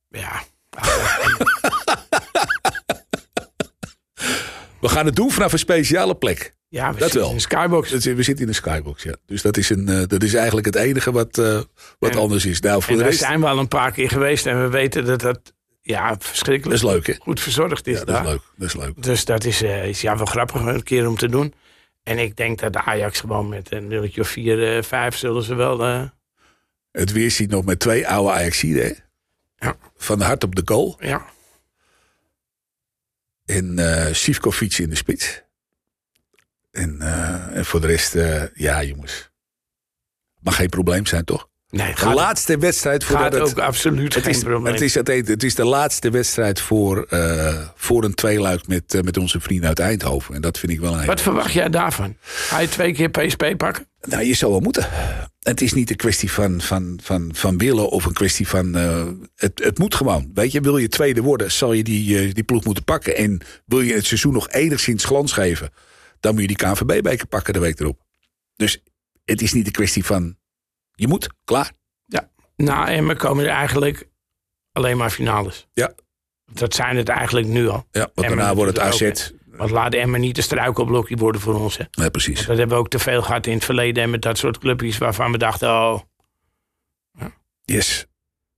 Ja, 0.10 0.44
We 4.88 4.91
gaan 4.91 5.06
het 5.06 5.15
doen 5.15 5.32
vanaf 5.32 5.52
een 5.54 5.60
speciale 5.60 6.15
plek. 6.15 6.54
ja 6.69 6.86
we 6.88 6.91
Dat 6.93 7.02
zitten 7.02 7.19
wel. 7.19 7.30
in 7.30 7.36
een 7.36 7.41
skybox. 7.41 7.89
Dat- 7.89 8.04
We 8.04 8.24
zitten 8.24 8.45
in 8.45 8.52
de 8.52 8.58
skybox, 8.58 9.04
ja. 9.04 9.15
Dus 9.26 9.41
dat 9.41 9.58
is, 9.58 9.69
een, 9.69 9.89
eh, 9.89 10.02
dat 10.08 10.24
is 10.24 10.34
eigenlijk 10.34 10.65
het 10.65 10.76
enige 10.76 11.12
wat, 11.12 11.38
eh, 11.38 11.60
wat 12.00 12.12
En- 12.12 12.17
anders 12.17 12.45
is. 12.45 12.60
Nou, 12.60 12.82
voor 12.82 12.89
En 12.91 12.95
de 12.98 13.02
daar 13.02 13.12
rest, 13.12 13.24
zijn 13.24 13.39
we 13.39 13.48
al 13.48 13.58
een 13.60 13.67
paar 13.67 13.91
keer 13.91 14.10
geweest 14.10 14.45
en 14.45 14.62
we 14.62 14.69
weten 14.69 15.06
dat 15.06 15.21
dat 15.21 15.54
ja, 15.82 16.10
dat 16.10 16.24
verschrikkelijk 16.26 16.82
is 16.82 16.89
leuk, 16.89 17.08
hè? 17.08 17.13
goed 17.19 17.39
verzorgd 17.39 17.88
is 17.88 18.00
Ja, 18.00 18.06
dat 18.06 18.08
daar. 18.15 18.24
is 18.24 18.30
leuk. 18.30 18.41
Dat 18.58 18.67
is 18.67 18.76
leuk. 18.76 19.04
Dus 19.04 19.26
dat 19.26 19.43
is, 19.43 19.62
eh, 19.62 19.88
is 19.88 20.02
ja, 20.02 20.17
wel 20.17 20.26
grappig 20.26 20.62
een 20.62 20.84
keer 20.84 21.08
om 21.08 21.17
te 21.17 21.30
doen. 21.30 21.54
En 22.04 22.17
ik 22.19 22.36
denk 22.38 22.60
dat 22.60 22.74
de 22.74 22.82
Ajax 22.84 23.19
gewoon 23.19 23.50
met 23.50 23.71
een 23.71 23.88
nulletje 23.88 24.21
of 24.21 24.28
vier, 24.28 24.76
eh, 24.78 24.84
vijf 24.84 25.15
zullen 25.15 25.43
ze 25.43 25.56
wel... 25.56 26.10
Het 26.91 27.12
weer 27.12 27.32
ziet 27.32 27.50
nog 27.50 27.65
met 27.65 27.80
twee 27.80 28.08
oude 28.08 28.32
Ajaxiden, 28.32 28.84
hè? 28.86 28.91
Ja. 29.67 29.76
Van 29.98 30.21
hart 30.21 30.43
op 30.43 30.56
de 30.56 30.62
goal. 30.65 30.98
ja, 31.00 31.26
En 33.45 33.79
eh 33.79 34.13
Sivkovic 34.13 34.77
in 34.77 34.89
de 34.89 34.95
spits. 34.95 35.43
En, 36.71 37.01
eh, 37.01 37.58
en 37.58 37.65
voor 37.65 37.81
de 37.81 37.88
rest, 37.88 38.15
eh, 38.15 38.43
ja 38.53 38.84
jongens. 38.84 39.31
Mag 40.39 40.55
geen 40.55 40.69
probleem 40.69 41.05
zijn, 41.05 41.23
toch? 41.23 41.49
Nee, 41.69 41.93
De 41.95 42.13
laatste 42.13 42.58
wedstrijd 42.58 43.04
voordat 43.04 43.23
gaat 43.34 43.34
het... 43.47 43.58
ook 43.58 43.60
absoluut 43.60 44.13
Het 44.13 44.23
geen 44.23 44.34
is, 44.34 44.43
probleem. 44.43 44.73
het, 44.73 44.82
is, 44.82 44.93
het, 44.93 45.43
is 45.43 45.56
de 45.56 45.65
laatste 45.65 46.10
wedstrijd 46.10 46.60
voor, 46.60 47.04
eh, 47.10 47.67
voor 47.75 48.04
een 48.04 48.13
tweeluik 48.13 48.67
met, 48.67 48.93
eh, 48.93 49.01
met 49.01 49.17
onze 49.17 49.39
vrienden 49.39 49.67
uit 49.67 49.80
Eindhoven. 49.80 50.36
En 50.36 50.41
dat 50.41 50.60
vind 50.60 50.71
ik 50.71 50.80
wel 50.80 50.99
een 50.99 51.06
Wat 51.06 51.21
verwacht 51.21 51.54
jij 51.54 51.69
daarvan? 51.69 52.15
Ga 52.21 52.60
je 52.60 52.69
twee 52.69 52.93
keer 52.93 53.10
PSP 53.10 53.54
pakken? 53.58 53.88
Nou, 54.01 54.23
je 54.23 54.34
zou 54.34 54.51
wel 54.51 54.60
moeten. 54.62 54.88
Het 55.39 55.62
is 55.62 55.73
niet 55.73 55.89
een 55.89 55.95
kwestie 55.95 56.32
van, 56.32 56.62
van, 56.62 56.99
van, 57.04 57.30
van 57.34 57.58
willen 57.58 57.89
of 57.89 58.06
een 58.06 58.13
kwestie 58.13 58.47
van. 58.47 58.75
eh, 58.75 59.08
het, 59.36 59.62
het 59.63 59.78
moet 59.80 59.95
gewoon. 59.95 60.32
Weet 60.34 60.51
je, 60.51 60.62
wil 60.62 60.78
je 60.78 60.88
tweede 60.88 61.21
worden, 61.21 61.51
zal 61.51 61.73
je 61.73 61.84
die, 61.84 62.34
die 62.34 62.43
ploeg 62.43 62.63
moeten 62.63 62.84
pakken. 62.84 63.15
En 63.15 63.41
wil 63.65 63.82
je 63.82 63.93
het 63.93 64.06
seizoen 64.06 64.34
nog 64.34 64.49
enigszins 64.49 65.04
glans 65.06 65.32
geven, 65.32 65.69
dan 66.19 66.32
moet 66.34 66.41
je 66.41 66.47
die 66.47 66.56
KNVB-beker 66.58 67.28
pakken 67.28 67.54
de 67.54 67.60
week 67.60 67.80
erop. 67.80 68.01
Dus 68.56 68.84
het 69.25 69.41
is 69.41 69.54
niet 69.54 69.65
een 69.65 69.71
kwestie 69.71 70.06
van. 70.06 70.36
Je 70.95 71.08
moet, 71.08 71.29
klaar. 71.43 71.71
Ja. 72.05 72.29
Nou, 72.55 72.88
en 72.88 73.08
we 73.08 73.15
komen 73.15 73.43
er 73.43 73.49
eigenlijk 73.49 74.08
alleen 74.71 74.97
maar 74.97 75.10
finales. 75.10 75.67
Ja. 75.73 75.93
Dat 76.51 76.73
zijn 76.73 76.97
het 76.97 77.10
eigenlijk 77.10 77.47
nu 77.47 77.67
al. 77.67 77.88
Ja, 77.91 77.99
want 77.99 78.27
Emmen 78.27 78.38
daarna 78.38 78.55
wordt 78.55 78.77
het 78.77 78.79
AZ. 78.86 79.01
ook. 79.01 79.39
Want 79.45 79.69
laat 79.71 79.93
Emmen 79.93 80.19
niet 80.19 80.36
de 80.36 80.41
struikelblokje 80.41 81.15
worden 81.15 81.41
voor 81.41 81.53
ons. 81.60 81.77
Hè. 81.77 81.84
Nee, 81.91 82.12
precies. 82.12 82.45
Dat 82.45 82.58
hebben 82.58 82.75
we 82.77 82.84
ook 82.84 82.89
te 82.89 82.99
veel 82.99 83.21
gehad 83.21 83.47
in 83.47 83.53
het 83.53 83.65
verleden. 83.65 84.03
En 84.03 84.10
met 84.10 84.21
dat 84.21 84.38
soort 84.38 84.58
clubjes 84.58 84.97
waarvan 84.97 85.31
we 85.31 85.38
dachten, 85.38 85.69
oh. 85.69 85.99
Yes. 87.63 88.05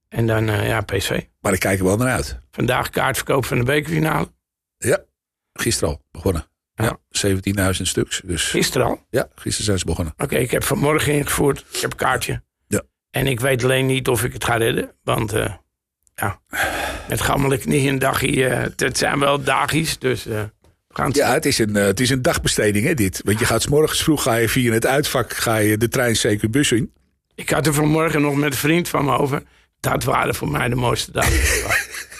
En 0.09 0.27
dan, 0.27 0.49
eh, 0.49 0.67
ja, 0.67 0.81
PSV. 0.81 1.21
Maar 1.39 1.53
ik 1.53 1.59
kijk 1.59 1.79
er 1.79 1.85
wel 1.85 1.97
naar 1.97 2.11
uit. 2.13 2.39
Vandaag 2.51 2.89
kaartverkoop 2.89 3.45
van 3.45 3.57
de 3.57 3.63
bekerfinale. 3.63 4.31
Ja, 4.77 5.03
gisteren 5.53 5.89
al 5.93 6.01
begonnen. 6.11 6.45
Ja, 6.77 6.85
Ja. 6.85 7.73
17.000 7.73 7.81
stuks. 7.81 8.21
Dus 8.25 8.43
Gisteren 8.49 8.87
al. 8.87 9.05
ja, 9.09 9.27
gisteren 9.35 9.65
zijn 9.65 9.79
ze 9.79 9.85
begonnen. 9.85 10.13
Oké, 10.17 10.35
ik 10.35 10.51
heb 10.51 10.63
vanmorgen 10.63 11.13
ingevoerd. 11.13 11.65
Ik 11.71 11.79
heb 11.81 11.91
een 11.91 11.97
kaartje. 11.97 12.41
Ja. 12.67 12.81
En 13.11 13.27
ik 13.27 13.39
weet 13.39 13.63
alleen 13.63 13.85
niet 13.85 14.07
of 14.07 14.23
ik 14.23 14.33
het 14.33 14.43
ga 14.45 14.55
redden. 14.55 14.91
Want 15.03 15.33
eh, 15.33 15.53
ja, 16.15 16.39
met 17.09 17.21
gammele 17.21 17.57
knieën 17.57 17.87
en 17.89 17.99
dagje, 17.99 18.45
eh, 18.47 18.65
het 18.75 18.97
zijn 18.97 19.19
wel 19.19 19.43
dagies. 19.43 19.99
Dus 19.99 20.23
het 20.23 21.15
Ja, 21.15 21.33
het 21.33 21.45
is 21.45 21.57
een, 21.57 21.73
het 21.75 21.99
is 21.99 22.09
een 22.09 22.21
dagbesteding, 22.21 22.85
hè, 22.85 22.93
dit. 22.93 23.21
Want 23.23 23.39
je 23.39 23.45
gaat 23.45 23.61
's 23.61 23.67
morgens 23.67 24.03
vroeg 24.03 24.23
ga 24.23 24.35
je 24.35 24.49
via 24.49 24.73
het 24.73 24.85
uitvak 24.85 25.33
ga 25.33 25.55
je 25.57 25.77
de 25.77 25.87
trein 25.87 26.15
zeker 26.15 26.49
bus 26.49 26.71
in. 26.71 26.91
Ik 27.35 27.49
had 27.49 27.65
er 27.67 27.73
vanmorgen 27.73 28.21
nog 28.21 28.35
met 28.35 28.51
een 28.51 28.57
vriend 28.57 28.89
van 28.89 29.05
me 29.05 29.17
over. 29.17 29.43
Dat 29.79 30.03
waren 30.03 30.35
voor 30.35 30.49
mij 30.49 30.69
de 30.69 30.75
mooiste 30.75 31.11
dagen. 31.11 31.33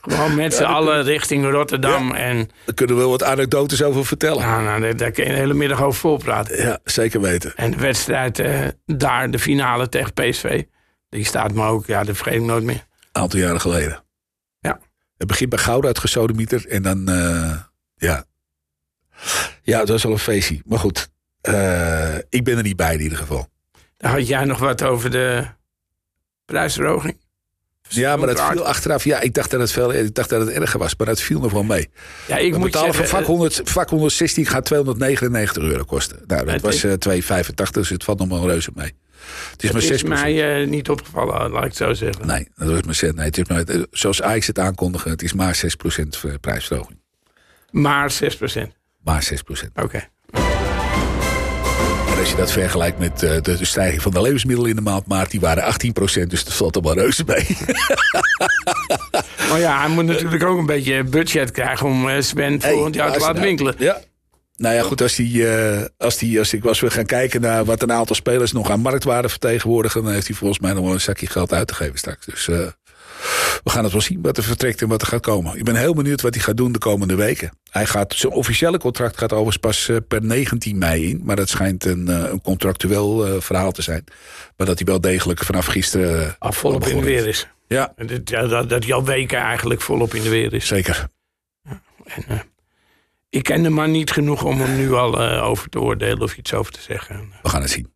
Gewoon 0.00 0.34
met 0.34 0.54
z'n 0.54 0.62
allen 0.62 1.02
richting 1.02 1.50
Rotterdam. 1.50 2.12
En 2.14 2.48
Daar 2.64 2.74
kunnen 2.74 2.96
we 2.96 3.00
wel 3.02 3.10
wat 3.10 3.22
anekdotes 3.24 3.82
over 3.82 4.06
vertellen. 4.06 4.42
nou, 4.42 4.62
nou, 4.64 4.80
daar- 4.80 4.96
daar 4.96 5.10
kun 5.10 5.24
je 5.24 5.30
de 5.30 5.36
hele 5.36 5.54
middag 5.54 5.82
over 5.82 6.00
volpraten. 6.00 6.56
Ja, 6.62 6.78
zeker 6.84 7.20
weten. 7.20 7.52
En 7.56 7.70
de 7.70 7.76
wedstrijd 7.76 8.38
eh, 8.38 8.66
daar, 8.86 9.30
de 9.30 9.38
finale 9.38 9.88
tegen 9.88 10.12
PSV. 10.12 10.62
Die 11.08 11.24
staat 11.24 11.52
me 11.52 11.64
ook, 11.66 11.86
ja, 11.86 12.04
dat 12.04 12.16
vergeet 12.16 12.34
ik 12.34 12.42
nooit 12.42 12.64
meer. 12.64 12.86
aantal 13.12 13.38
jaren 13.40 13.60
geleden. 13.60 14.02
Ja. 14.60 14.80
Het 15.16 15.26
begint 15.28 15.50
bij 15.50 15.58
Gouda 15.58 15.86
uit 15.86 15.98
gesodemieter 15.98 16.66
en 16.68 16.82
dan, 16.82 17.08
eh, 17.08 17.56
ja. 17.96 18.24
Ja, 19.62 19.78
dat 19.78 19.88
was 19.88 20.02
wel 20.02 20.12
een 20.12 20.18
feestje. 20.18 20.60
Maar 20.64 20.78
goed, 20.78 21.10
eh, 21.40 22.16
ik 22.28 22.44
ben 22.44 22.56
er 22.56 22.62
niet 22.62 22.76
bij 22.76 22.94
in 22.94 23.00
ieder 23.00 23.18
geval. 23.18 23.48
Dan 23.96 24.10
had 24.10 24.26
jij 24.28 24.44
nog 24.44 24.58
wat 24.58 24.82
over 24.82 25.10
de 25.10 25.44
prijsverhoging. 26.44 27.20
Ja, 27.94 28.16
maar 28.16 28.26
dat 28.26 28.40
viel 28.42 28.64
achteraf. 28.66 29.04
Ja, 29.04 29.20
ik 29.20 29.34
dacht 29.34 29.50
dat 29.50 29.60
het, 29.60 29.72
veel, 29.72 29.92
ik 29.94 30.14
dacht 30.14 30.28
dat 30.28 30.40
het 30.40 30.50
erger 30.50 30.78
was, 30.78 30.96
maar 30.96 31.06
dat 31.06 31.20
viel 31.20 31.40
nog 31.40 31.52
wel 31.52 31.62
mee. 31.62 31.88
Ja, 32.26 32.36
ik 32.36 32.52
We 32.52 32.58
moet 32.58 32.66
betalen 32.66 32.92
zeggen, 32.94 33.08
voor 33.10 33.18
vak, 33.18 33.28
eh, 33.28 33.34
100, 33.36 33.60
vak 33.64 33.88
116 33.90 34.46
gaat 34.46 34.64
299 34.64 35.62
euro 35.62 35.84
kosten. 35.84 36.18
Nou, 36.26 36.44
dat 36.46 36.60
was 36.60 36.74
is- 36.74 36.84
eh 36.84 36.92
2,85, 36.92 37.70
dus 37.70 37.88
het 37.88 38.04
valt 38.04 38.18
nog 38.18 38.28
wel 38.28 38.46
reuze 38.48 38.70
mee. 38.74 38.92
Het 39.50 39.62
is 39.62 39.70
maar 39.72 39.80
het 39.80 39.90
6 39.90 40.02
is 40.02 40.08
mij 40.08 40.60
eh, 40.62 40.68
niet 40.68 40.88
opgevallen, 40.90 41.50
laat 41.50 41.62
ik 41.62 41.68
het 41.68 41.76
zo 41.76 41.92
zeggen. 41.94 42.26
Nee, 42.26 42.48
dat 42.56 42.68
was 42.68 42.82
maar 42.82 42.94
zes. 42.94 43.12
Nee, 43.12 43.24
het 43.24 43.38
is 43.38 43.44
maar, 43.48 43.62
eh, 43.62 43.82
zoals 43.90 44.22
Ajax 44.22 44.46
het 44.46 44.58
aankondigen, 44.58 45.10
het 45.10 45.22
is 45.22 45.32
maar 45.32 45.54
6% 45.54 46.40
prijsverhoging. 46.40 46.98
Maar 47.70 48.10
6%. 48.10 48.72
Maar 49.04 49.22
6%. 49.22 49.70
Oké. 49.82 50.08
Als 52.30 52.38
je 52.38 52.44
dat 52.44 52.64
vergelijkt 52.64 52.98
met 52.98 53.22
eh, 53.22 53.30
de, 53.42 53.56
de 53.56 53.64
stijging 53.64 54.02
van 54.02 54.12
de 54.12 54.20
levensmiddelen 54.20 54.70
in 54.70 54.76
de 54.76 54.82
maand 54.82 55.06
maart, 55.06 55.30
die 55.30 55.40
waren 55.40 55.62
18%, 55.62 56.26
dus 56.26 56.44
dat 56.44 56.52
valt 56.52 56.76
er 56.76 56.82
wel 56.82 56.94
reuze 56.94 57.24
mee. 57.26 57.56
Maar 59.48 59.58
ja, 59.58 59.80
hij 59.80 59.88
moet 59.88 60.04
natuurlijk 60.04 60.44
ook 60.44 60.58
een 60.58 60.66
beetje 60.66 61.04
budget 61.04 61.50
krijgen 61.50 61.86
om 61.86 62.08
eh, 62.08 62.20
Sven 62.20 62.60
volgend 62.60 62.94
jaar 62.94 63.06
te 63.06 63.12
Hey, 63.12 63.20
laten 63.20 63.34
nou, 63.34 63.46
winkelen. 63.46 63.74
Ja. 63.78 64.00
Nou 64.56 64.74
ja, 64.74 64.82
goed, 64.82 65.02
als, 65.02 65.14
die, 65.14 65.48
eh, 65.48 65.84
als, 65.98 66.18
die, 66.18 66.38
als, 66.38 66.52
ik, 66.52 66.64
als 66.64 66.80
we 66.80 66.90
gaan 66.90 67.06
kijken 67.06 67.40
naar 67.40 67.64
wat 67.64 67.82
een 67.82 67.92
aantal 67.92 68.16
spelers 68.16 68.52
nog 68.52 68.70
aan 68.70 68.80
marktwaarde 68.80 69.28
vertegenwoordigen, 69.28 70.02
dan 70.02 70.12
heeft 70.12 70.26
hij 70.26 70.36
volgens 70.36 70.60
mij 70.60 70.72
nog 70.72 70.84
wel 70.84 70.92
een 70.92 71.00
zakje 71.00 71.26
geld 71.26 71.52
uit 71.52 71.66
te 71.66 71.74
geven 71.74 71.98
straks. 71.98 72.26
Dus 72.26 72.48
we 73.64 73.70
gaan 73.70 73.82
het 73.84 73.92
wel 73.92 74.00
zien 74.00 74.18
wat 74.22 74.36
er 74.36 74.42
vertrekt 74.42 74.82
en 74.82 74.88
wat 74.88 75.00
er 75.02 75.06
gaat 75.08 75.20
komen. 75.20 75.56
Ik 75.58 75.64
ben 75.64 75.74
heel 75.76 75.94
benieuwd 75.94 76.20
wat 76.20 76.34
hij 76.34 76.42
gaat 76.42 76.56
doen 76.56 76.72
de 76.72 76.78
komende 76.78 77.14
weken. 77.14 77.50
Hij 77.70 77.86
gaat, 77.86 78.14
zijn 78.14 78.32
officiële 78.32 78.78
contract 78.78 79.18
gaat 79.18 79.32
overigens 79.32 79.56
pas 79.56 79.88
eh, 79.88 79.96
per 80.08 80.24
19 80.24 80.78
mei 80.78 81.08
in. 81.08 81.20
Maar 81.24 81.36
dat 81.36 81.48
schijnt 81.48 81.84
een, 81.84 82.08
eh, 82.08 82.30
een 82.30 82.40
contractueel 82.42 83.26
eh, 83.26 83.40
verhaal 83.40 83.72
te 83.72 83.82
zijn. 83.82 84.04
Maar 84.56 84.66
dat 84.66 84.78
hij 84.78 84.86
wel 84.86 85.00
degelijk 85.00 85.44
vanaf 85.44 85.66
gisteren... 85.66 86.26
eh, 86.26 86.32
Af 86.38 86.56
volop 86.56 86.86
in 86.86 86.96
de 86.96 87.02
weer 87.04 87.26
is. 87.26 87.48
Ja, 87.68 87.94
dat, 88.28 88.68
dat 88.68 88.84
jouw 88.84 89.04
weken 89.04 89.38
eigenlijk 89.38 89.80
volop 89.80 90.14
in 90.14 90.22
de 90.22 90.28
weer 90.28 90.52
is. 90.54 90.66
zeker. 90.66 91.08
En, 92.04 92.42
ik 93.30 93.42
ken 93.42 93.62
de 93.62 93.70
man 93.70 93.90
niet 93.90 94.10
genoeg 94.10 94.44
om 94.44 94.60
hem 94.60 94.76
nu 94.76 94.92
al 94.92 95.18
over 95.40 95.68
te 95.68 95.80
oordelen 95.80 96.22
of 96.22 96.36
iets 96.36 96.54
over 96.54 96.72
te 96.72 96.80
zeggen. 96.80 97.32
We 97.42 97.48
gaan 97.48 97.60
het 97.60 97.70
zien. 97.70 97.89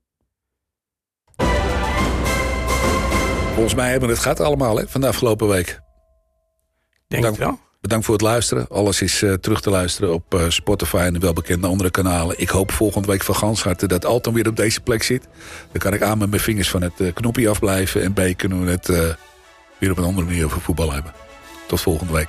Volgens 3.55 3.75
mij 3.75 3.91
hebben 3.91 4.09
we 4.09 4.15
het 4.15 4.23
gehad 4.23 4.41
allemaal 4.41 4.77
hè, 4.77 4.89
van 4.89 5.01
de 5.01 5.07
afgelopen 5.07 5.49
week. 5.49 5.81
Denk 7.09 7.23
Dank. 7.23 7.37
het 7.37 7.45
wel. 7.45 7.59
Bedankt 7.81 8.05
voor 8.05 8.15
het 8.15 8.23
luisteren. 8.23 8.69
Alles 8.69 9.03
is 9.03 9.23
eh, 9.23 9.33
terug 9.33 9.61
te 9.61 9.71
luisteren 9.71 10.15
op 10.15 10.35
eh, 10.35 10.45
Spotify 10.49 10.97
en 10.97 11.13
de 11.13 11.19
welbekende 11.19 11.67
andere 11.67 11.91
kanalen. 11.91 12.41
Ik 12.41 12.49
hoop 12.49 12.73
volgende 12.73 13.09
week 13.09 13.23
van 13.23 13.35
gans 13.35 13.63
harte 13.63 13.87
dat 13.87 14.05
Alton 14.05 14.35
weer 14.35 14.49
op 14.49 14.57
deze 14.57 14.81
plek 14.81 15.03
zit. 15.03 15.29
Dan 15.73 15.81
kan 15.81 15.93
ik 15.93 16.03
A 16.03 16.15
met 16.15 16.31
mijn 16.31 16.43
vingers 16.43 16.71
van 16.71 16.83
het 16.83 17.01
eh, 17.01 17.13
knopje 17.13 17.49
afblijven. 17.49 18.03
En 18.03 18.13
B 18.13 18.37
kunnen 18.37 18.65
we 18.65 18.71
het 18.71 19.17
weer 19.79 19.91
op 19.91 19.99
een 19.99 20.05
andere 20.05 20.27
manier 20.27 20.45
over 20.45 20.61
voetbal 20.61 20.93
hebben. 20.93 21.13
Tot 21.67 21.81
volgende 21.81 22.13
week. 22.13 22.29